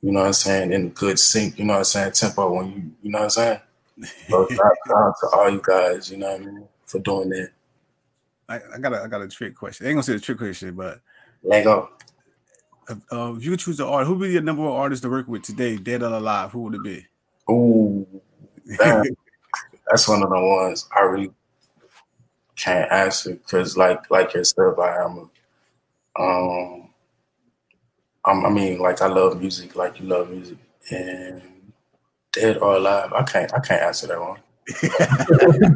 [0.00, 2.72] you know what I'm saying, in good sync, you know what I'm saying, tempo when
[2.72, 3.60] you you know what I'm saying?
[4.30, 7.50] So shout out to all you guys, you know what I mean, for doing that.
[8.52, 9.86] I, I got a I got a trick question.
[9.86, 11.00] I ain't gonna say the trick question, but
[11.42, 11.90] Lego.
[12.88, 15.02] uh, uh, if you could choose an artist, who would be your number one artist
[15.02, 16.52] to work with today, dead or alive?
[16.52, 17.06] Who would it be?
[17.50, 18.06] Ooh,
[18.78, 21.30] that's one of the ones I really
[22.56, 25.30] can't answer because, like, like yourself, I am.
[26.18, 26.88] A, um,
[28.24, 30.58] I'm, I mean, like I love music, like you love music,
[30.90, 31.42] and
[32.32, 34.40] dead or alive, I can't, I can't answer that one.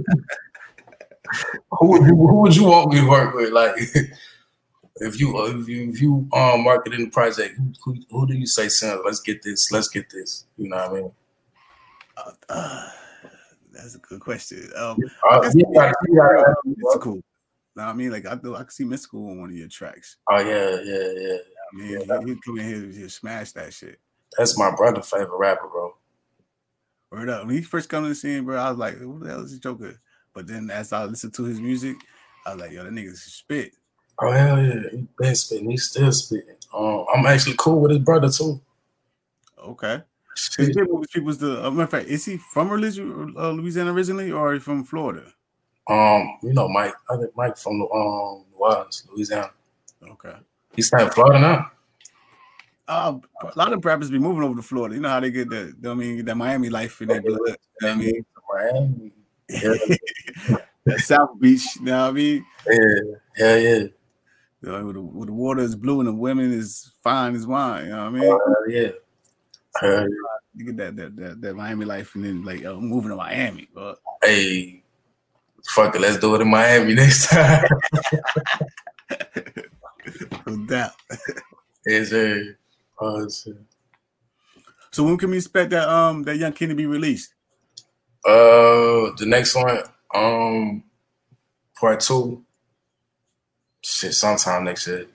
[1.71, 3.51] who would you, who would you want me to work with?
[3.53, 3.75] Like,
[4.97, 8.69] if you, if you, if you um marketing the project, who, who do you say,
[8.69, 10.47] son, let's get this, let's get this.
[10.57, 11.13] You know what I mean?
[12.49, 12.91] Uh,
[13.73, 14.69] that's a good question.
[14.77, 14.97] Um,
[15.31, 17.23] Uh, guess- you gotta- you gotta- Mystikal.
[17.77, 19.69] Know what I mean, like I do, I can see Mystikal on one of your
[19.69, 20.17] tracks.
[20.31, 21.37] Oh yeah, yeah, yeah.
[21.73, 21.89] I mean,
[22.27, 23.99] he, he come in here and just smash that shit.
[24.39, 25.95] That's my brother' favorite rapper, bro.
[27.13, 27.45] Word up.
[27.47, 29.51] When he first come to the scene, bro, I was like, "Who the hell is
[29.51, 30.01] this Joker?"
[30.37, 31.97] But then as I listened to his music,
[32.45, 33.73] I was like, "Yo, that nigga spit."
[34.19, 35.71] Oh hell yeah, he been spitting.
[35.71, 36.57] He's still spitting.
[36.75, 38.61] Um, I'm actually cool with his brother too.
[39.59, 40.03] Okay.
[40.37, 40.77] Shit.
[40.77, 41.65] His was the.
[41.65, 45.25] Uh, matter of fact, is he from religion, uh, Louisiana originally, or he from Florida?
[45.89, 46.93] Um, you know Mike.
[47.09, 49.53] I think Mike from um Orleans, Louisiana.
[50.07, 50.35] Okay.
[50.75, 51.71] He's staying in Florida now.
[52.87, 54.97] Uh, a lot of rappers be moving over to Florida.
[54.97, 55.77] You know how they get that.
[55.87, 57.41] I mean, that Miami life in their blood.
[57.81, 59.13] You know I mean, Miami.
[59.49, 59.75] Yeah,
[60.85, 61.63] that South Beach.
[61.77, 62.47] You know what I mean?
[62.69, 62.99] yeah,
[63.39, 63.87] yeah, yeah.
[64.63, 67.85] You know, the, the water is blue and the women is fine as wine.
[67.85, 68.23] You know what I mean?
[68.23, 68.89] Hell yeah.
[69.83, 70.07] Yeah.
[70.55, 73.69] You get that that, that that Miami life, and then like uh, moving to Miami.
[73.75, 74.83] But Hey,
[75.69, 76.01] fuck it.
[76.01, 77.65] Let's do it in Miami next time.
[80.47, 80.93] no doubt.
[81.87, 82.57] yes, sir.
[82.99, 83.57] Oh, shit.
[84.91, 87.35] So when can we expect that um that Young kid to be released?
[88.25, 89.79] Uh, the next one,
[90.15, 90.83] um,
[91.79, 92.45] part two.
[93.83, 95.07] Shit, sometime next year.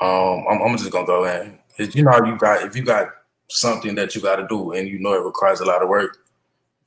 [0.00, 1.58] Um, I'm, I'm just gonna go in.
[1.78, 3.08] If you know you got if you got
[3.48, 6.18] something that you got to do and you know it requires a lot of work,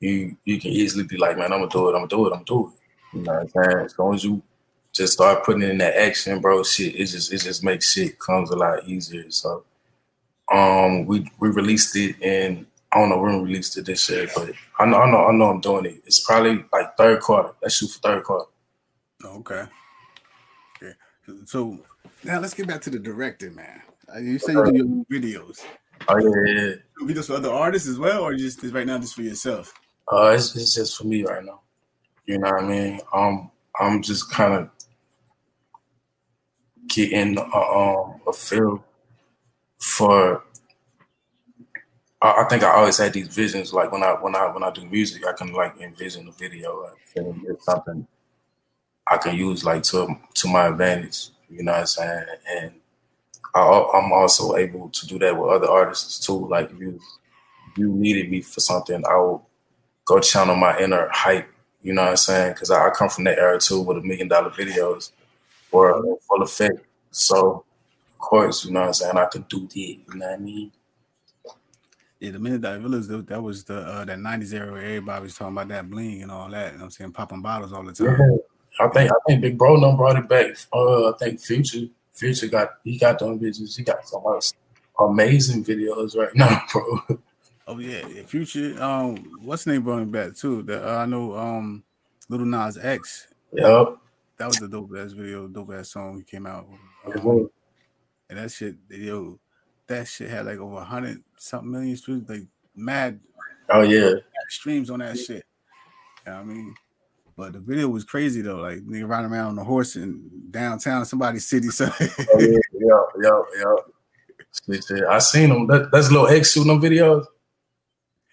[0.00, 1.92] you you can easily be like, man, I'm gonna do it.
[1.92, 2.32] I'm gonna do it.
[2.34, 3.16] I'm gonna do it.
[3.18, 3.84] You know what I'm saying?
[3.86, 4.42] As long as you
[4.92, 8.50] just start putting in that action, bro, shit, it just it just makes shit comes
[8.50, 9.30] a lot easier.
[9.30, 9.64] So,
[10.52, 14.28] um, we we released it and I don't know when we released it this year,
[14.34, 16.02] but I know I know I know I'm doing it.
[16.04, 17.54] It's probably like third quarter.
[17.62, 18.50] Let's shoot for third quarter.
[19.24, 19.64] Okay.
[20.82, 20.92] Okay.
[21.46, 21.78] So
[22.22, 23.82] now let's get back to the directing, man.
[24.14, 25.64] Uh, You say you do your own videos.
[26.08, 26.62] Oh yeah, yeah.
[27.00, 29.72] You do Videos for other artists as well, or just right now just for yourself?
[30.12, 31.60] Uh, it's, it's just for me right now.
[32.26, 33.00] You know what I mean?
[33.14, 33.50] Um,
[33.80, 34.70] I'm just kind of
[36.88, 38.84] getting uh, um a feel
[39.78, 40.42] for.
[42.22, 43.72] I, I think I always had these visions.
[43.72, 46.82] Like when I when I when I do music, I can like envision a video
[46.82, 48.06] like it's something
[49.10, 51.30] I can use like to to my advantage.
[51.50, 52.24] You know what I'm saying?
[52.50, 52.72] And
[53.54, 56.46] I, I'm also able to do that with other artists too.
[56.48, 56.98] Like you
[57.76, 59.48] you needed me for something, I will
[60.04, 61.48] go channel my inner hype.
[61.82, 62.52] You know what I'm saying?
[62.54, 65.10] Because I, I come from that era too, with a million dollar videos
[65.72, 66.78] or full effect.
[67.10, 67.64] So
[68.12, 69.16] of course, you know what I'm saying.
[69.16, 69.76] I could do that.
[69.76, 70.72] You know what I mean?
[72.22, 74.70] Yeah, the minute that village that that was the uh, that '90s era.
[74.70, 76.72] where Everybody was talking about that bling and all that.
[76.72, 78.16] You know I'm saying popping bottles all the time.
[78.16, 78.86] Yeah.
[78.86, 80.54] I think I think Big Bro done brought it back.
[80.72, 83.76] Uh, I think Future Future got he got them bitches.
[83.76, 84.22] He got some
[85.00, 87.18] amazing videos right now, bro.
[87.66, 88.80] Oh yeah, yeah, Future.
[88.80, 90.62] Um, what's the name brought him back too?
[90.62, 91.82] The uh, I know um,
[92.28, 93.26] Little Nas X.
[93.52, 93.96] yep.
[94.36, 96.68] that was a dope ass video, dope ass song he came out.
[97.16, 97.50] Um,
[98.30, 99.40] and that shit, yo,
[99.88, 103.20] that shit had like over hundred something million streams, like mad.
[103.68, 104.14] Oh yeah,
[104.48, 105.44] streams on that shit.
[106.26, 106.74] You know I mean,
[107.36, 108.56] but the video was crazy though.
[108.56, 111.68] Like nigga riding around on a horse in downtown somebody's city.
[111.68, 113.42] So oh, yeah, yeah,
[114.68, 115.08] yeah, yeah.
[115.08, 115.66] I seen them.
[115.66, 117.24] That, that's little X shooting them videos.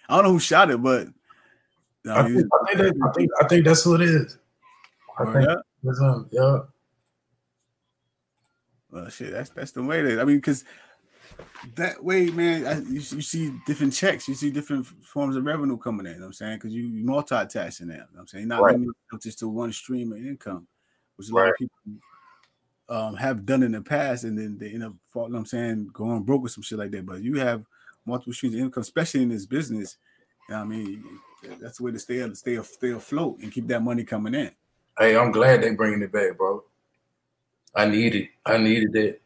[0.07, 1.07] I don't know who shot it, but
[2.09, 4.37] I, think, I, think that, I, think, I think that's who it is.
[5.17, 5.55] I oh, think yeah.
[5.83, 6.29] that's him.
[6.31, 6.59] Yeah.
[8.91, 10.63] Well, shit, that's that's the way that I mean, because
[11.75, 15.77] that way, man, I, you, you see different checks, you see different forms of revenue
[15.77, 16.13] coming in.
[16.13, 17.93] You know I'm saying because you, you multitasking now.
[17.93, 18.77] You know I'm saying not right.
[19.21, 20.67] just to one stream of income,
[21.15, 21.77] which a lot of people
[22.89, 25.89] um, have done in the past, and then they end up, you know I'm saying,
[25.93, 27.05] going broke with some shit like that.
[27.05, 27.63] But you have
[28.05, 29.97] multiple streams of income, especially in this business.
[30.47, 31.03] You know I mean,
[31.59, 34.51] that's the way to stay stay stay afloat and keep that money coming in.
[34.97, 36.63] Hey, I'm glad they're bringing it back, bro.
[37.75, 38.29] I need it.
[38.45, 39.21] I needed it.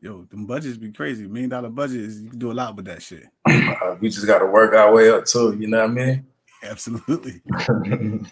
[0.00, 1.26] Yo, them budgets be crazy.
[1.26, 3.26] Million dollar budgets, you can do a lot with that shit.
[4.00, 5.56] we just got to work our way up too.
[5.58, 6.26] You know what I mean?
[6.62, 7.42] Absolutely.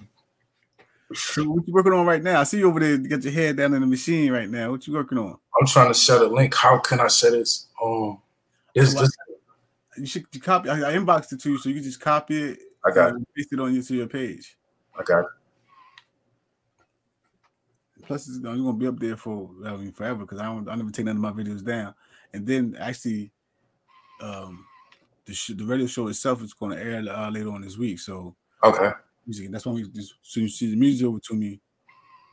[1.13, 2.41] so what you working on right now?
[2.41, 2.93] I see you over there.
[2.93, 4.71] You got your head down in the machine right now.
[4.71, 5.39] What you working on?
[5.61, 6.55] I'm trying to share a link.
[6.55, 7.67] How can I share this?
[7.83, 8.21] Um,
[8.75, 9.17] it's just
[9.97, 10.69] you should you copy.
[10.69, 12.59] I, I inboxed it to you, so you can just copy it.
[12.85, 13.23] I got it.
[13.35, 14.57] Paste it on you to your page.
[14.99, 15.27] I got it.
[18.07, 20.69] Plus, it's, you're gonna be up there for I mean forever because I don't.
[20.69, 21.95] I never take none of my videos down.
[22.33, 23.33] And then actually,
[24.21, 24.65] um,
[25.25, 27.99] the sh- the radio show itself is going to air uh, later on this week.
[27.99, 28.93] So okay,
[29.27, 29.51] music.
[29.51, 31.61] That's why we just so you see the music over to me.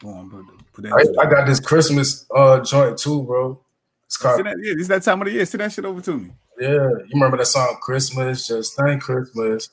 [0.01, 0.93] Go on, put, put that.
[0.93, 3.59] I, I, got this Christmas uh joint too, bro.
[4.05, 4.45] It's called.
[4.45, 5.45] That, yeah, it's that time of the year.
[5.45, 6.31] Send that shit over to me.
[6.59, 8.47] Yeah, you remember that song Christmas?
[8.47, 9.69] Just thank Christmas.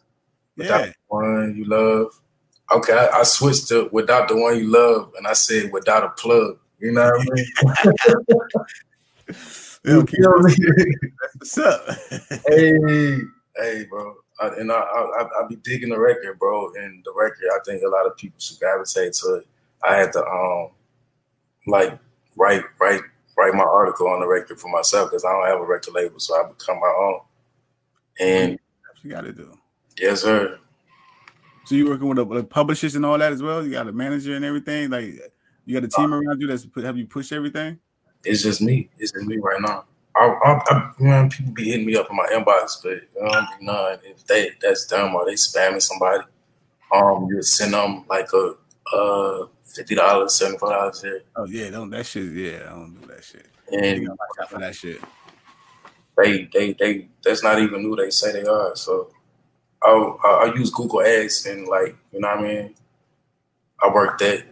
[0.57, 2.09] Yeah, one you love.
[2.73, 6.11] Okay, I, I, switched to without the one you love, and I said without a
[6.11, 6.57] plug.
[6.79, 7.47] You know what I mean?
[9.85, 10.55] you feel me?
[11.37, 11.83] What's up?
[12.49, 13.19] hey,
[13.57, 14.15] hey, bro.
[14.41, 16.73] I, and I, I, I be digging the record, bro.
[16.75, 19.47] And the record, I think a lot of people should gravitate to it.
[19.83, 20.71] I had to um,
[21.67, 21.99] like
[22.37, 23.03] write, write,
[23.37, 26.21] write my article on the record for myself because I don't have a record label,
[26.21, 27.21] so I become my own.
[28.21, 28.59] And
[29.03, 29.59] you got to do.
[29.99, 30.59] Yes, sir.
[31.71, 33.65] So you working with, the with publishers and all that as well?
[33.65, 34.91] You got a manager and everything.
[34.91, 35.05] Like
[35.65, 37.79] you got a team uh, around you that's have you push everything.
[38.25, 38.91] It's just me.
[38.99, 39.85] It's just me right now.
[40.17, 44.01] I, I, I people be hitting me up in my inbox, but um, none.
[44.03, 46.25] If they that's them or they spamming somebody,
[46.93, 48.55] um, you send them like a
[48.93, 51.05] uh fifty dollars, seventy five dollars.
[51.37, 52.33] Oh yeah, don't that shit.
[52.33, 53.47] Yeah, I don't do that shit.
[53.71, 54.09] And
[54.49, 55.01] for that shit.
[56.17, 58.75] They they they that's not even who they say they are.
[58.75, 59.13] So
[59.83, 62.75] I'll, I'll use Google Ads and like, you know what I mean?
[63.83, 64.45] I work that.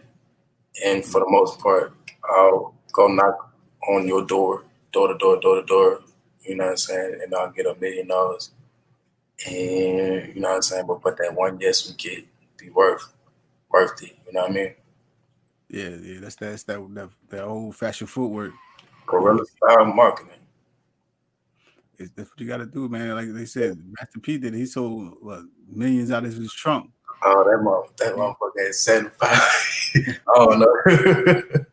[0.83, 3.53] And for the most part, I'll go knock
[3.87, 6.03] on your door, door to door, door to door,
[6.41, 7.19] you know what I'm saying?
[7.23, 8.51] And I'll get a million dollars.
[9.47, 10.87] And, you know what I'm saying?
[10.87, 12.25] But, but that one yes we get
[12.57, 13.13] be worth,
[13.69, 14.73] worth it, you know what I mean?
[15.69, 18.53] Yeah, yeah, that's that's that that, that old fashioned footwork.
[19.05, 20.38] Guerrilla style marketing.
[21.99, 23.13] It's, that's what you got to do, man.
[23.13, 24.53] Like they said, Master P did.
[24.53, 26.89] He sold what, millions out of his trunk.
[27.25, 30.21] Oh, that motherfucker, that motherfucker is seventy five.
[30.29, 31.65] oh no.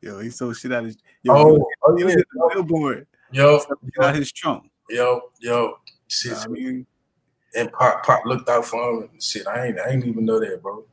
[0.00, 0.96] yo, he sold shit out of his.
[1.22, 3.06] Yo, oh, oh yeah, the billboard.
[3.30, 3.60] Yo,
[4.00, 4.70] out his trunk.
[4.88, 5.74] Yo, yo,
[6.08, 6.32] shit.
[6.32, 6.86] I mean,
[7.54, 9.08] and Pop Pop looked out for him.
[9.12, 10.84] And shit, I ain't, I ain't even know that, bro.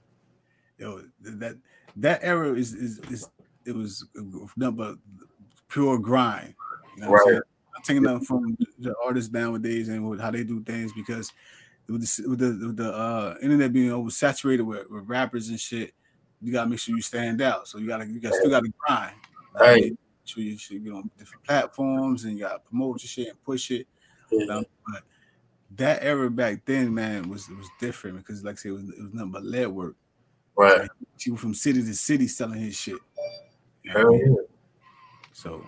[0.77, 1.57] Yo, that
[1.95, 3.29] that era is is, is
[3.65, 4.05] it was
[4.57, 4.95] nothing but
[5.69, 6.55] pure grind.
[6.97, 7.41] You know right
[7.83, 11.31] taking them from the artists nowadays and how they do things because
[11.87, 15.93] with the, with the, with the uh, internet being oversaturated with, with, rappers and shit,
[16.41, 17.67] you gotta make sure you stand out.
[17.67, 19.15] So you gotta you got still gotta grind.
[19.53, 19.83] Right.
[19.83, 23.43] Make sure you should get on different platforms and you gotta promote your shit and
[23.43, 23.87] push it.
[24.31, 24.61] Yeah.
[24.87, 25.03] but
[25.75, 29.03] that era back then, man, was was different because like I said, it was, it
[29.03, 29.95] was nothing but lead work.
[30.55, 30.81] Right.
[30.81, 32.97] Like, he was from city to city selling his shit.
[33.87, 34.35] Hell yeah.
[35.33, 35.65] So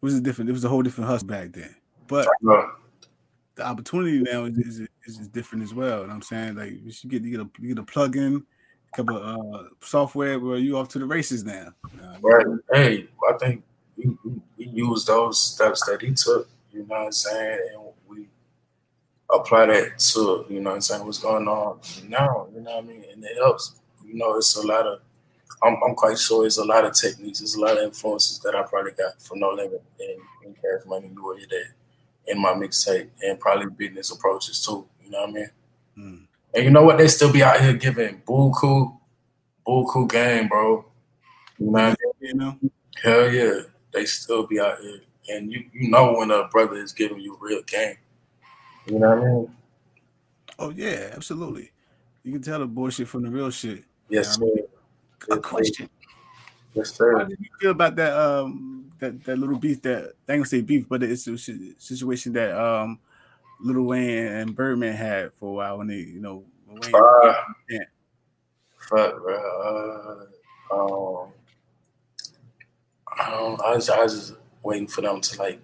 [0.00, 0.50] was a different.
[0.50, 1.74] It was a whole different hustle back then.
[2.06, 2.26] But
[3.58, 6.00] the opportunity now is, is, is, is different as well.
[6.00, 6.54] You know what I'm saying?
[6.56, 8.44] Like you should get you get a you get a plug in,
[8.92, 11.72] a couple of uh, software where you off to the races now.
[12.22, 12.46] right.
[12.72, 13.62] Hey, I think
[13.96, 16.48] we, we, we use those steps that he took.
[16.72, 17.58] You know what I'm saying?
[17.74, 18.28] And we
[19.30, 22.46] apply that to you know what I'm saying what's going on now.
[22.54, 23.04] You know what I mean?
[23.12, 23.74] And it helps.
[24.06, 25.00] You know, it's a lot of
[25.62, 28.54] I'm, I'm quite sure there's a lot of techniques, there's a lot of influences that
[28.54, 31.64] I probably got from No Limit and, and Cash Money What That
[32.26, 34.86] in my mixtape and probably business approaches too.
[35.04, 35.50] You know what I mean?
[35.98, 36.26] Mm.
[36.54, 36.98] And you know what?
[36.98, 38.98] They still be out here giving buku
[39.64, 40.84] cool game, bro.
[41.58, 41.96] You know, what I mean?
[42.20, 42.58] You know,
[43.02, 43.60] hell yeah,
[43.92, 47.36] they still be out here, and you you know when a brother is giving you
[47.40, 47.96] real game.
[48.86, 49.56] You know what I mean?
[50.58, 51.70] oh yeah, absolutely.
[52.22, 53.84] You can tell the bullshit from the real shit.
[54.08, 54.67] Yes, You know
[55.30, 55.88] A question.
[56.74, 57.18] Yes, sir.
[57.18, 60.46] How did you feel about that um that, that little beef that I ain't gonna
[60.46, 62.98] say beef, but it's a situation that um
[63.60, 67.34] Lil Wayne and Birdman had for a while when they you know when Wayne Uh,
[67.68, 67.84] Yeah.
[68.88, 70.26] Fuck, bro.
[70.70, 71.32] Uh, um,
[73.18, 73.60] I don't.
[73.60, 75.60] I was, I was just waiting for them to like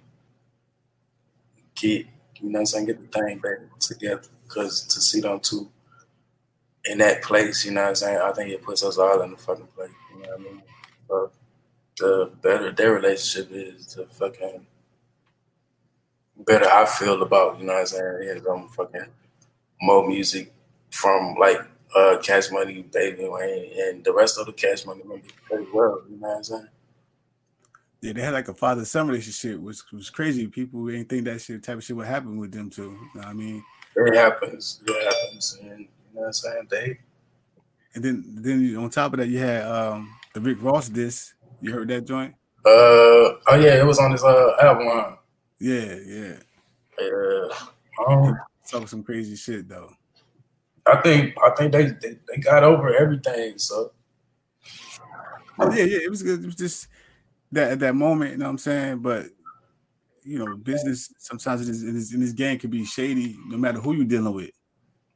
[1.75, 2.07] get,
[2.41, 4.23] you know, what I'm saying, get the thing back together.
[4.47, 5.71] Because to see them two
[6.87, 9.33] in that place, you know, what I'm saying, I think it puts us all in
[9.33, 9.91] the fucking place.
[10.15, 10.63] You know what I mean?
[11.09, 11.31] So
[11.99, 14.67] the better their relationship is, the fucking
[16.39, 19.07] better I feel about, you know what I'm saying, hearing them fucking
[19.81, 20.53] more music
[20.91, 21.59] from like
[21.95, 26.03] uh Cash Money, Baby Wayne, and the rest of the Cash Money members pretty well,
[26.09, 26.69] you know what I'm saying?
[28.05, 30.47] yeah, they had like a father son relationship, which was crazy.
[30.47, 32.83] People ain't think that shit type of shit would happen with them too.
[32.83, 33.65] You know what I mean?
[33.97, 34.83] It happens.
[34.87, 35.59] It happens.
[35.63, 36.67] And you know what I'm saying?
[36.71, 36.99] They
[37.95, 41.35] And then then on top of that, you had um the Rick Ross disc.
[41.61, 42.35] You heard that joint?
[42.65, 45.19] uh oh yeah, it was on his uh album.
[45.59, 46.37] Yeah, yeah.
[47.01, 48.39] Uh, um,
[48.71, 49.91] Talk some crazy shit though.
[50.87, 53.59] I think I think they, they they got over everything.
[53.59, 53.93] So
[55.59, 55.99] Oh, yeah, yeah.
[55.99, 56.43] It was good.
[56.43, 56.89] It was just
[57.53, 58.99] that at that moment, you know what I'm saying?
[58.99, 59.27] But
[60.23, 63.57] you know, business sometimes in this, in this, in this game can be shady no
[63.59, 64.51] matter who you're dealing with.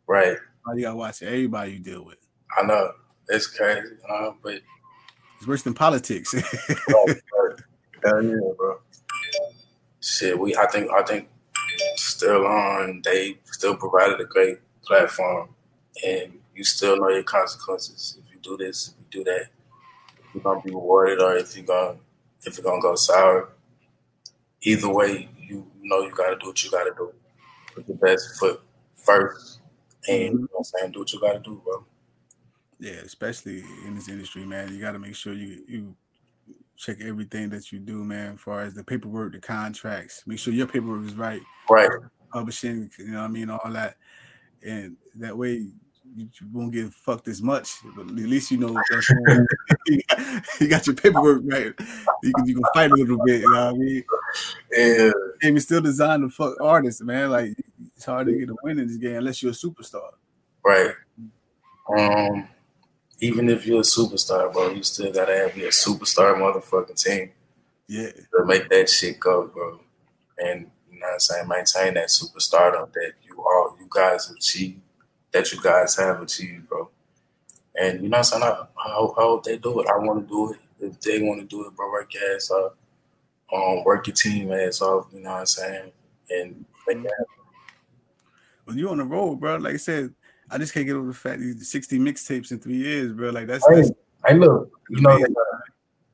[0.07, 0.36] right,
[0.75, 2.19] You gotta watch everybody you deal with.
[2.57, 2.93] I know
[3.29, 4.61] it's crazy, uh, but
[5.37, 6.33] It's worse than politics.
[8.05, 8.79] hell yeah, bro.
[10.01, 11.29] Shit, we I think I think
[11.97, 13.03] still on.
[13.05, 15.51] They still provided a great platform,
[16.05, 19.47] and you still know your consequences if you do this, if you do that.
[20.19, 21.99] If you're gonna be rewarded, or if you're gonna
[22.45, 23.51] if you're gonna go sour.
[24.62, 27.12] Either way, you know you gotta do what you gotta do.
[27.75, 28.61] Put the best foot
[28.97, 29.58] first,
[30.09, 30.23] Mm-hmm.
[30.23, 31.85] and you know what I'm saying, do what you gotta do, bro.
[32.81, 34.73] yeah, especially in this industry, man.
[34.73, 35.97] You gotta make sure you you
[36.77, 40.23] check everything that you do, man, as far as the paperwork, the contracts.
[40.27, 41.43] Make sure your paperwork is right.
[41.69, 41.91] Right,
[42.33, 43.97] publishing, you know what I mean, all that.
[44.65, 45.67] And that way
[46.17, 47.71] you, won't get fucked as much.
[47.97, 49.11] But at least you know that's
[49.87, 51.73] you, got, you got your paperwork right.
[52.23, 54.05] You can you can fight a little bit, you know what I mean?
[54.73, 55.11] yeah,
[55.43, 57.31] And we still designed to fuck artists, man.
[57.31, 57.57] Like
[57.99, 60.12] it's hard to get a win in this game unless you're a superstar.
[60.64, 60.92] right.
[61.99, 62.46] Um,
[63.20, 67.32] even if you're a superstar, bro, you still gotta have your superstar motherfucking team.
[67.88, 68.11] Yeah.
[68.12, 69.80] to make that shit go, bro.
[70.38, 74.78] And you know what I'm saying, maintain that superstardom that you all you guys achieve,
[75.32, 76.88] that you guys have achieved, bro.
[77.74, 78.42] And you know what I'm saying?
[78.44, 79.88] I, I, hope, I hope they do it.
[79.88, 80.61] I want to do it.
[80.78, 82.74] If they want to do it, bro, work your ass off.
[83.53, 85.90] Um, work your team ass off, you know what I'm saying?
[86.30, 87.38] And make that happen.
[88.69, 90.12] When you on the road, bro, like I said,
[90.51, 93.31] I just can't get over the fact you 60 mixtapes in three years, bro.
[93.31, 93.91] Like that's, Hey, that's
[94.27, 95.19] hey, look, you know,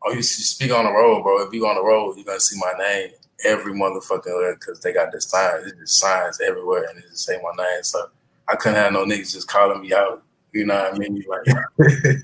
[0.05, 1.45] oh, you speak on the road, bro.
[1.45, 3.11] If you on the road, you're gonna see my name
[3.45, 7.41] every motherfucking because they got this sign, it's just signs everywhere, and it just say
[7.43, 7.83] my name.
[7.83, 8.07] So
[8.47, 10.23] I couldn't have no niggas just calling me out.
[10.53, 11.25] You know what I mean?
[11.29, 12.17] Like,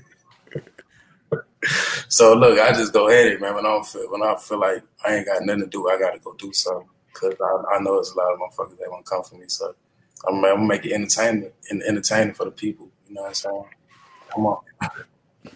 [2.07, 3.53] so look, I just go at it, man.
[3.53, 5.99] When I don't feel when I feel like I ain't got nothing to do, I
[5.99, 8.89] got to go do something because I, I know it's a lot of motherfuckers that
[8.89, 9.43] want to come for me.
[9.47, 9.75] So
[10.27, 12.89] I'm, I'm gonna make it entertaining and entertaining for the people.
[13.07, 13.65] You know what I'm saying?
[14.33, 14.59] Come on.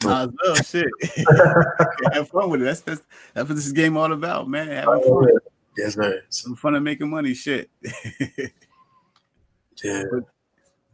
[0.03, 0.87] Nah, well, shit.
[2.13, 2.65] Have fun with it.
[2.65, 3.01] That's that's
[3.33, 4.67] that's what this game all about, man.
[4.67, 5.27] Having fun,
[5.77, 6.23] Yes, sir.
[6.29, 7.33] So, Some fun and making money.
[7.33, 7.69] Shit.
[9.83, 10.03] yeah.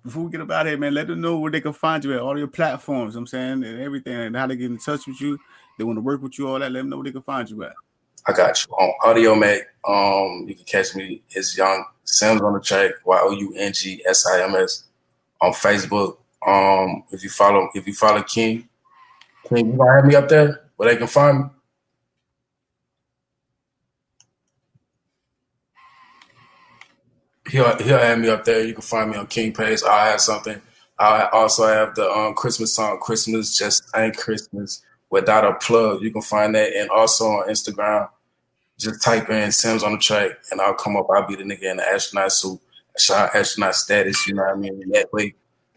[0.03, 2.19] Before we get about here, man, let them know where they can find you at
[2.19, 3.15] all your platforms.
[3.15, 5.37] I'm saying and everything, and how they get in touch with you.
[5.77, 6.71] They want to work with you, all that.
[6.71, 7.73] Let them know where they can find you at.
[8.27, 9.61] I got you on Audiomack.
[9.87, 11.23] Um, you can catch me.
[11.29, 12.91] It's Young Sims on the track.
[13.05, 14.83] Y O U N G S I M S
[15.41, 16.17] on Facebook.
[16.45, 18.67] Um, if you follow, if you follow King,
[19.47, 21.45] King, you gonna have me up there where they can find me.
[27.49, 28.63] He'll he'll have me up there.
[28.63, 29.81] You can find me on King page.
[29.83, 30.61] I'll have something.
[30.97, 36.01] I also have the um, Christmas song, Christmas Just Ain't Christmas, without a plug.
[36.01, 38.09] You can find that, and also on Instagram.
[38.81, 41.07] Just type in Sims on the track, and I'll come up.
[41.13, 42.59] I'll be the nigga in the astronaut suit,
[43.09, 44.27] astronaut status.
[44.27, 44.89] You know what I mean?
[44.89, 45.35] That way,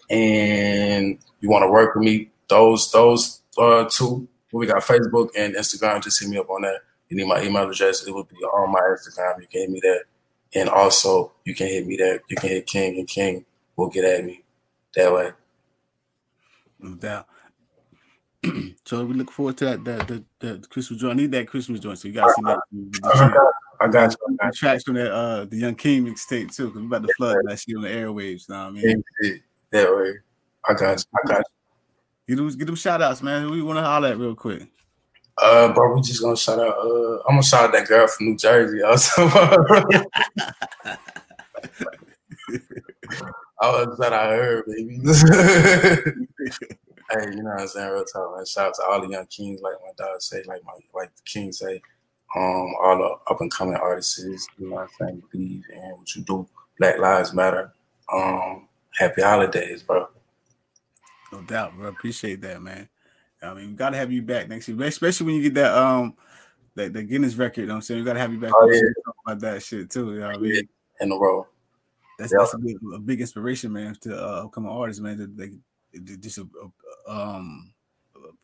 [0.08, 4.26] and you want to work with me, those those uh, two.
[4.52, 6.02] We got Facebook and Instagram.
[6.02, 6.80] Just hit me up on that.
[7.08, 8.06] You need my email address.
[8.06, 9.40] It will be on my Instagram.
[9.40, 10.04] You can hit me there,
[10.54, 12.20] and also you can hit me there.
[12.28, 13.44] You can hit King, and King
[13.76, 14.44] will get at me
[14.94, 15.32] that way.
[16.78, 17.26] No doubt.
[18.84, 21.18] so we look forward to that that that, that Christmas joint.
[21.18, 22.58] I need that Christmas joint, so you guys see that.
[23.80, 24.18] I got you.
[24.40, 27.14] I got tracks from that uh the Young King mixtape too, because we about to
[27.16, 28.48] flood that shit on the airwaves.
[28.48, 29.04] What I mean?
[29.70, 30.14] That way.
[30.66, 31.04] I got you.
[31.14, 31.44] I got you.
[32.26, 33.42] Get them, get them shout outs, man.
[33.42, 34.66] Who you want to holler at real quick?
[35.36, 36.78] Uh, bro, we just gonna shout out.
[36.78, 38.82] Uh, I'm gonna shout out that girl from New Jersey.
[38.82, 39.56] Also, I
[43.60, 45.00] was shout out her, baby.
[47.18, 47.92] hey, you know what I'm saying?
[47.92, 48.46] Real talk, man.
[48.46, 51.22] Shout out to all the young kings, like my dad say, like my like the
[51.24, 51.80] king say.
[52.36, 54.18] Um, all the up and coming artists,
[54.58, 55.22] you know what I'm saying?
[55.30, 56.48] Believe in what you do.
[56.80, 57.72] Black Lives Matter.
[58.12, 60.08] Um, happy holidays, bro.
[61.32, 61.88] No doubt, bro.
[61.88, 62.88] Appreciate that, man.
[63.42, 66.14] I mean, we gotta have you back next year, especially when you get that um
[66.74, 67.62] that the Guinness record.
[67.62, 68.00] You know what I'm saying?
[68.00, 68.80] We gotta have you back oh, yeah.
[69.26, 70.14] about that shit too.
[70.14, 70.68] You know what I mean?
[71.00, 71.46] In a row.
[72.18, 75.18] That's that's a big, a big inspiration, man, to uh, upcoming artists, man.
[75.18, 75.50] That they,
[76.16, 76.66] just a, a,
[77.06, 77.74] um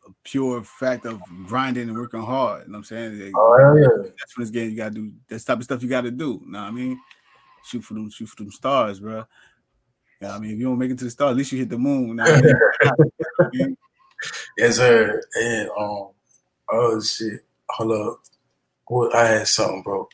[0.07, 2.65] a pure fact of grinding and working hard.
[2.65, 3.31] You know what I'm saying?
[3.35, 4.09] Oh yeah.
[4.19, 5.11] That's when this game you gotta do.
[5.27, 6.41] That's type of stuff you gotta do.
[6.45, 6.99] You know what I mean?
[7.65, 9.17] Shoot for them, shoot for them stars, bro.
[9.17, 11.59] You know I mean, if you don't make it to the stars, at least you
[11.59, 12.09] hit the moon.
[12.09, 12.41] You know I
[13.51, 13.77] mean?
[14.57, 15.21] yes, sir.
[15.35, 16.09] And um,
[16.71, 18.21] oh shit, hold up.
[18.87, 20.07] What I had something, bro.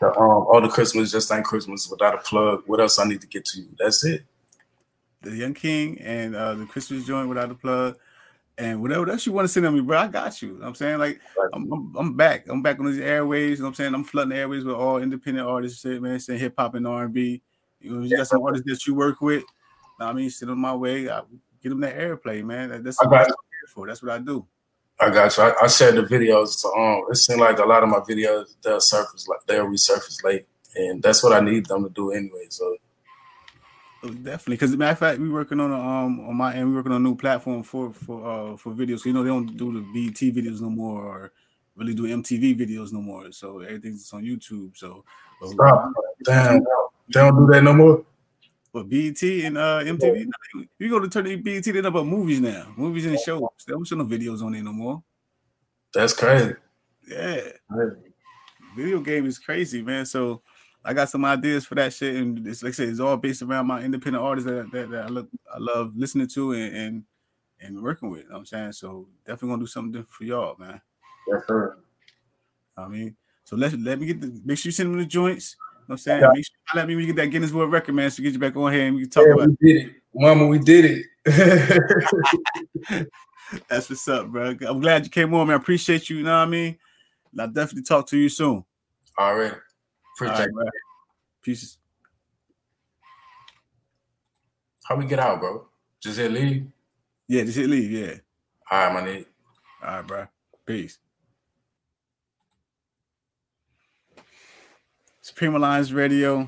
[0.00, 2.64] The, um, all the Christmas just ain't Christmas without a plug.
[2.66, 3.68] What else I need to get to you?
[3.78, 4.24] That's it.
[5.24, 7.96] The Young King and uh, the Christmas joint without a plug
[8.56, 10.60] and whatever else you want to send on me, bro, I got you.
[10.62, 11.20] I'm saying like
[11.52, 12.48] I'm, I'm, I'm, back.
[12.48, 13.58] I'm back on these airways.
[13.58, 16.20] You know what I'm saying I'm flooding the airways with all independent artists, shit, man.
[16.20, 17.42] Saying hip hop and R and B.
[17.80, 19.44] You know, you got some artists that you work with.
[19.98, 21.10] I mean, sit on my way.
[21.10, 21.22] I
[21.62, 22.82] get them that airplay, man.
[22.82, 23.34] That's what I'm
[23.68, 23.86] for.
[23.86, 24.46] That's what I do.
[25.00, 25.42] I got you.
[25.42, 27.04] I, I shared the videos to um.
[27.10, 30.46] It seemed like a lot of my videos they'll surface like they'll resurface late,
[30.76, 32.46] and that's what I need them to do anyway.
[32.50, 32.76] So
[34.04, 36.68] Definitely, because matter of fact, we working on a, um on my end.
[36.68, 39.06] We working on a new platform for for uh for videos.
[39.06, 41.32] You know, they don't do the BET videos no more, or
[41.74, 43.32] really do MTV videos no more.
[43.32, 44.76] So everything's on YouTube.
[44.76, 45.04] So
[45.42, 45.92] Stop.
[46.22, 46.66] damn, they
[47.20, 48.04] don't do that no more.
[48.74, 50.26] But BET and uh MTV,
[50.78, 53.40] you go to turn the BET, they about movies now, movies and shows.
[53.66, 55.02] They don't show no videos on there no more.
[55.94, 56.54] That's crazy.
[57.08, 57.40] Yeah,
[57.70, 57.96] crazy.
[58.76, 60.04] video game is crazy, man.
[60.04, 60.42] So
[60.84, 63.42] I got some ideas for that shit, and it's like I said, it's all based
[63.42, 67.04] around my independent artists that, that, that I look I love listening to and, and
[67.60, 68.22] and working with.
[68.22, 70.80] You know what I'm saying so definitely gonna do something different for y'all, man.
[71.28, 71.78] Yes, sir.
[72.76, 75.56] I mean, so let let me get the make sure you send them the joints.
[75.58, 76.20] You know what I'm saying?
[76.20, 76.28] Yeah.
[76.32, 78.56] Make sure you let me get that Guinness World Record, man, so get you back
[78.56, 79.92] on here and we can talk yeah, about we did it.
[80.14, 81.06] Mama, we did it.
[83.68, 84.56] That's what's up, bro.
[84.66, 85.54] I'm glad you came on, man.
[85.54, 86.78] I appreciate you, you know what I mean?
[87.32, 88.64] And I'll definitely talk to you soon.
[89.18, 89.54] All right.
[90.16, 90.68] Appreciate right,
[91.42, 91.78] Peace.
[94.84, 95.66] How we get out, bro?
[96.00, 96.66] Just hit leave?
[97.26, 98.14] Yeah, just hit leave, yeah.
[98.70, 99.26] All right, my nigga.
[99.82, 100.26] All right, bro.
[100.66, 100.98] Peace.
[105.20, 106.46] Supreme Alliance Radio.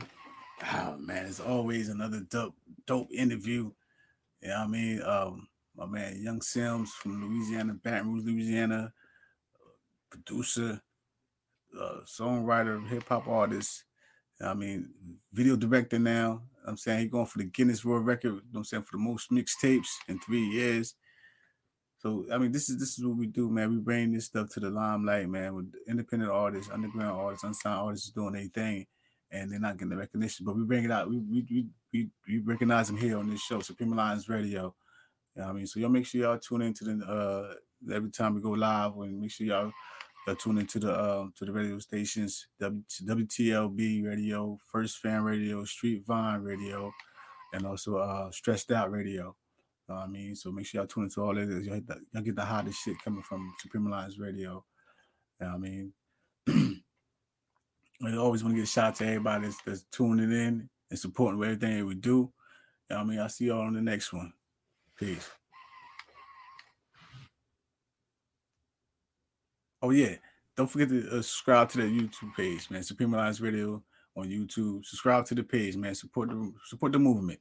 [0.74, 2.54] Oh man, it's always another dope,
[2.86, 3.70] dope interview.
[4.42, 8.92] You know what I mean, um, my man Young Sims from Louisiana, Baton Rouge, Louisiana,
[10.10, 10.80] producer,
[11.80, 13.84] uh, songwriter, hip hop artist.
[14.40, 14.90] I mean,
[15.32, 16.42] video director now.
[16.66, 18.34] I'm saying he's going for the Guinness World Record.
[18.34, 20.94] You know I'm saying for the most mixtapes in three years.
[21.98, 23.70] So I mean, this is this is what we do, man.
[23.70, 25.54] We bring this stuff to the limelight, man.
[25.54, 28.86] With independent artists, underground artists, unsigned artists doing their thing,
[29.30, 30.44] and they're not getting the recognition.
[30.44, 31.08] But we bring it out.
[31.08, 34.74] We we we we, recognize them here on this show, Supreme Alliance Radio.
[35.34, 38.34] You know I mean, so y'all make sure y'all tune into the uh every time
[38.34, 39.72] we go live, and make sure y'all
[40.26, 45.64] uh, tune into the uh, to the radio stations w- WTLB Radio, First Fan Radio,
[45.64, 46.92] Street Vine Radio,
[47.52, 49.36] and also uh, Stressed Out Radio.
[49.88, 51.46] I mean, so make sure y'all tune into all that.
[51.46, 51.80] Y'all,
[52.12, 54.64] y'all get the hottest shit coming from Supreme Alliance Radio.
[55.40, 55.92] You know I mean,
[58.04, 60.98] I always want to get a shout out to everybody that's, that's tuning in and
[60.98, 62.32] supporting everything that we do.
[62.90, 64.32] You know I mean, I'll see y'all on the next one.
[64.98, 65.30] Peace.
[69.82, 70.14] Oh yeah,
[70.56, 72.82] don't forget to uh, subscribe to the YouTube page, man.
[72.82, 73.82] Supreme Alliance Radio
[74.16, 74.84] on YouTube.
[74.84, 75.94] Subscribe to the page, man.
[75.94, 77.38] Support the support the movement.